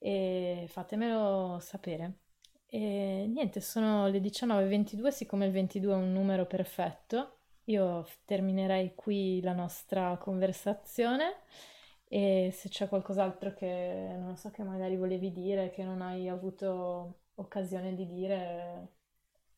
[0.00, 2.18] eh, fatemelo sapere.
[2.70, 9.40] E niente, sono le 19.22, siccome il 22 è un numero perfetto, io terminerei qui
[9.40, 11.36] la nostra conversazione.
[12.10, 17.20] E se c'è qualcos'altro che non so che magari volevi dire, che non hai avuto
[17.36, 18.97] occasione di dire,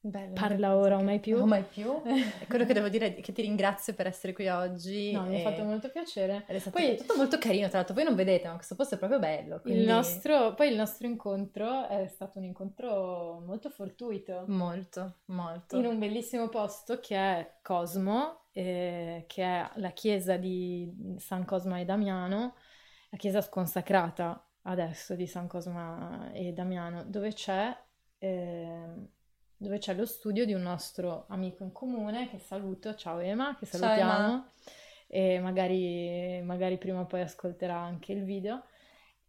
[0.03, 1.37] Bello, Parla ora o mai più.
[1.37, 2.01] O mai più.
[2.07, 5.13] e quello che devo dire è che ti ringrazio per essere qui oggi.
[5.13, 6.45] No, mi ha fatto molto piacere.
[6.47, 8.99] È stato poi, tutto molto carino, tra l'altro voi non vedete, ma questo posto è
[8.99, 9.61] proprio bello.
[9.61, 9.81] Quindi...
[9.81, 14.45] Il nostro, poi il nostro incontro è stato un incontro molto fortuito.
[14.47, 15.77] Molto, molto.
[15.77, 21.79] In un bellissimo posto che è Cosmo, eh, che è la chiesa di San Cosma
[21.79, 22.55] e Damiano,
[23.11, 27.77] la chiesa sconsacrata adesso di San Cosma e Damiano, dove c'è...
[28.17, 29.19] Eh,
[29.61, 33.66] dove c'è lo studio di un nostro amico in comune che saluto, ciao Ema, che
[33.66, 34.53] salutiamo ciao, Ema.
[35.07, 38.65] e magari, magari, prima o poi ascolterà anche il video.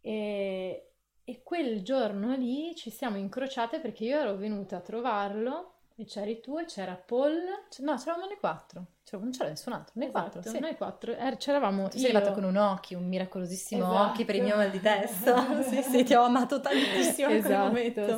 [0.00, 0.92] E,
[1.22, 6.40] e quel giorno lì ci siamo incrociate perché io ero venuta a trovarlo e c'eri
[6.40, 7.38] tu e c'era Paul.
[7.78, 8.86] No, c'eravamo noi quattro.
[9.04, 10.50] Cioè, non c'era nessun altro, noi esatto, quattro.
[10.50, 10.58] Sì.
[10.60, 11.12] Noi quattro.
[11.12, 11.88] Er, c'eravamo.
[11.88, 12.16] Tu sei io...
[12.16, 14.10] arrivata con un occhio, un miracolosissimo esatto.
[14.10, 15.62] occhio per il mio mal di testa.
[15.62, 17.76] sì, sì, ti ho amato tantissimo esatto.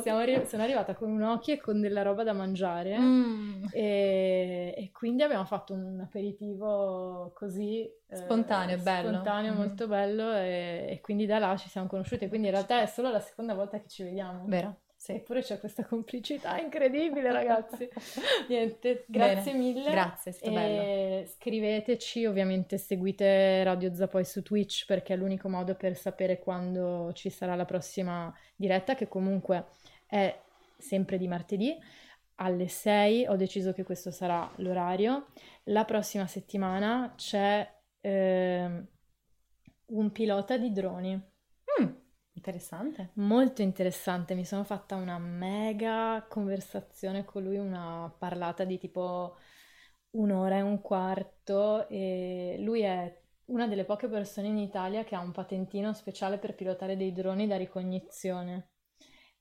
[0.09, 2.97] Arri- sono arrivata con un occhio e con della roba da mangiare.
[2.97, 3.65] Mm.
[3.71, 4.73] E...
[4.77, 7.81] e, quindi abbiamo fatto un aperitivo così.
[8.07, 9.09] Eh, spontaneo, eh, bello.
[9.09, 9.57] Spontaneo, mm.
[9.57, 10.33] molto bello.
[10.33, 10.87] E...
[10.89, 12.27] e quindi da là ci siamo conosciute.
[12.27, 14.43] Quindi in realtà è solo la seconda volta che ci vediamo.
[14.45, 14.77] Vero.
[15.05, 15.11] Sì.
[15.11, 17.87] Eppure c'è questa complicità incredibile, ragazzi.
[18.49, 19.63] Niente, grazie Bene.
[19.63, 19.91] mille.
[19.91, 21.27] Grazie, è stato bello.
[21.27, 27.29] Scriveteci, ovviamente seguite Radio Zapoi su Twitch perché è l'unico modo per sapere quando ci
[27.29, 29.67] sarà la prossima diretta, che comunque
[30.07, 30.35] è
[30.75, 31.77] sempre di martedì
[32.37, 33.27] alle 6.
[33.27, 35.27] Ho deciso che questo sarà l'orario.
[35.65, 37.71] La prossima settimana c'è
[38.01, 38.83] eh,
[39.85, 41.33] un pilota di droni.
[42.37, 43.11] Interessante.
[43.15, 49.37] Molto interessante, mi sono fatta una mega conversazione con lui, una parlata di tipo
[50.11, 55.19] un'ora e un quarto e lui è una delle poche persone in Italia che ha
[55.21, 58.69] un patentino speciale per pilotare dei droni da ricognizione.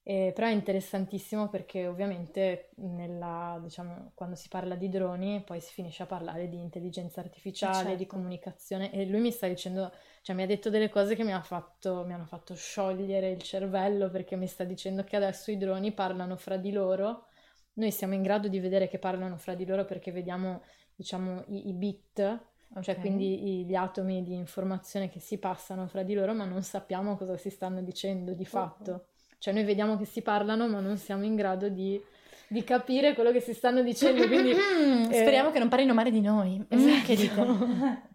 [0.06, 5.72] Eh, però è interessantissimo perché ovviamente nella, diciamo, quando si parla di droni poi si
[5.72, 7.96] finisce a parlare di intelligenza artificiale, certo.
[7.96, 9.90] di comunicazione e lui mi sta dicendo,
[10.20, 13.40] cioè mi ha detto delle cose che mi, ha fatto, mi hanno fatto sciogliere il
[13.40, 17.28] cervello perché mi sta dicendo che adesso i droni parlano fra di loro,
[17.74, 20.64] noi siamo in grado di vedere che parlano fra di loro perché vediamo
[20.94, 22.38] diciamo i, i bit, cioè
[22.72, 22.82] okay.
[22.82, 27.16] cioè quindi gli atomi di informazione che si passano fra di loro ma non sappiamo
[27.16, 29.06] cosa si stanno dicendo di fatto.
[29.44, 32.02] Cioè noi vediamo che si parlano ma non siamo in grado di,
[32.48, 34.26] di capire quello che si stanno dicendo.
[34.26, 36.64] Quindi, eh, Speriamo che non parlino male di noi.
[36.66, 38.02] Esatto.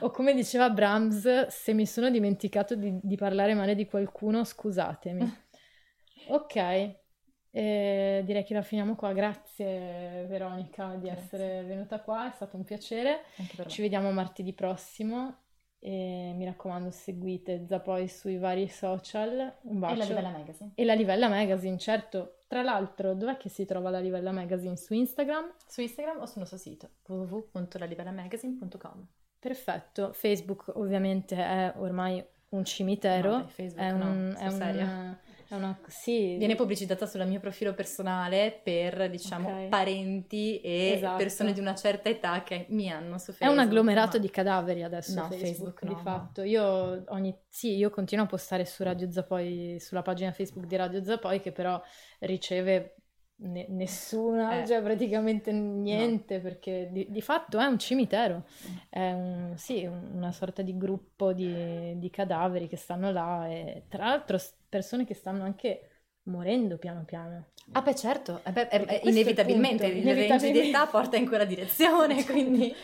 [0.00, 5.48] O come diceva Brahms, se mi sono dimenticato di, di parlare male di qualcuno, scusatemi.
[6.28, 9.14] Ok, eh, direi che la finiamo qua.
[9.14, 11.22] Grazie Veronica di Grazie.
[11.24, 13.24] essere venuta qua, è stato un piacere.
[13.66, 15.38] Ci vediamo martedì prossimo
[15.82, 19.54] e mi raccomando, seguite Zapoi sui vari social.
[19.62, 19.94] Un bacio.
[19.94, 20.70] E la Livella Magazine.
[20.74, 22.36] E la Livella Magazine, certo.
[22.46, 24.76] Tra l'altro, dov'è che si trova la Livella Magazine?
[24.76, 25.54] Su Instagram?
[25.66, 29.06] Su Instagram o sul nostro sito www.lalivellamagazine.com.
[29.38, 30.12] Perfetto.
[30.12, 33.38] Facebook ovviamente è ormai un cimitero.
[33.38, 35.16] No, Facebook è, un, no, è un,
[35.56, 36.36] una, sì.
[36.36, 39.68] Viene pubblicizzata sul mio profilo personale per, diciamo, okay.
[39.68, 41.16] parenti e esatto.
[41.16, 43.50] persone di una certa età che mi hanno su Facebook.
[43.50, 44.22] È un agglomerato no.
[44.22, 46.42] di cadaveri adesso no, Facebook, Facebook di no, fatto.
[46.42, 51.02] Io, ogni, sì, io continuo a postare su Radio Zapoi, sulla pagina Facebook di Radio
[51.02, 51.80] Zapoi, che però
[52.20, 52.96] riceve
[53.42, 54.66] ne- nessuna, eh.
[54.66, 56.42] cioè praticamente niente, no.
[56.42, 58.44] perché di, di, fatto è un cimitero,
[58.88, 64.06] è un, sì, una sorta di gruppo di, di cadaveri che stanno là e tra
[64.06, 64.38] l'altro
[64.68, 65.89] persone che stanno anche
[66.30, 67.48] morendo piano piano.
[67.72, 72.24] Ah beh certo, eh beh, è, inevitabilmente il range di età porta in quella direzione,
[72.26, 72.74] quindi...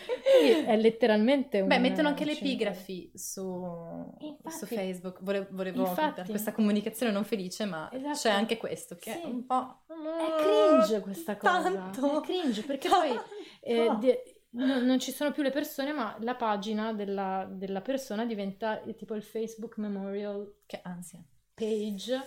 [0.41, 1.69] è letteralmente un...
[1.69, 7.25] Beh, mettono anche le epigrafi su, infatti, su Facebook, volevo, volevo infatti, questa comunicazione non
[7.25, 8.19] felice, ma esatto.
[8.19, 9.21] c'è anche questo che sì.
[9.23, 9.83] è un po'...
[9.89, 13.07] È cringe questa cosa, tanto, è cringe perché tanto.
[13.07, 13.21] poi...
[13.61, 18.25] Eh, de- No, non ci sono più le persone, ma la pagina della, della persona
[18.25, 20.61] diventa tipo il Facebook Memorial.
[20.65, 21.23] Che ansia
[21.57, 22.21] page.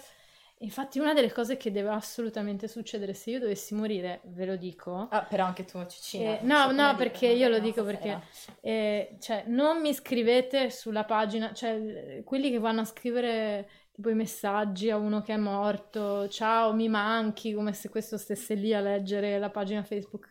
[0.61, 5.07] Infatti, una delle cose che deve assolutamente succedere se io dovessi morire, ve lo dico.
[5.09, 6.37] Ah, però anche tu, Cicina.
[6.37, 8.21] Eh, no, no, perché io lo dico perché,
[8.59, 14.15] eh, cioè, non mi scrivete sulla pagina, cioè, quelli che vanno a scrivere tipo i
[14.15, 18.81] messaggi a uno che è morto, ciao, mi manchi, come se questo stesse lì a
[18.81, 20.29] leggere la pagina Facebook.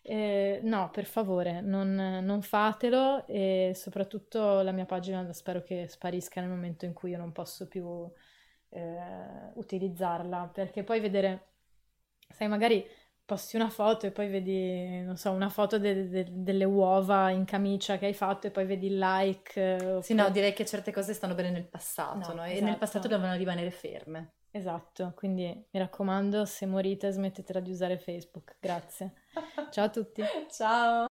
[0.00, 6.40] Eh, no, per favore, non, non, fatelo e soprattutto la mia pagina spero che sparisca
[6.40, 8.08] nel momento in cui io non posso più
[8.76, 11.46] eh, utilizzarla, perché poi vedere,
[12.28, 12.86] sai, magari
[13.24, 17.44] posti una foto e poi vedi, non so, una foto de- de- delle uova in
[17.44, 19.98] camicia che hai fatto e poi vedi il like.
[20.02, 22.34] Sì, no, direi che certe cose stanno bene nel passato, no?
[22.34, 22.44] no?
[22.44, 22.64] E esatto.
[22.64, 24.34] nel passato devono rimanere ferme.
[24.52, 28.56] Esatto, quindi mi raccomando, se morite smettetela di usare Facebook.
[28.60, 29.14] Grazie.
[29.70, 30.22] Ciao a tutti.
[30.48, 31.06] Ciao.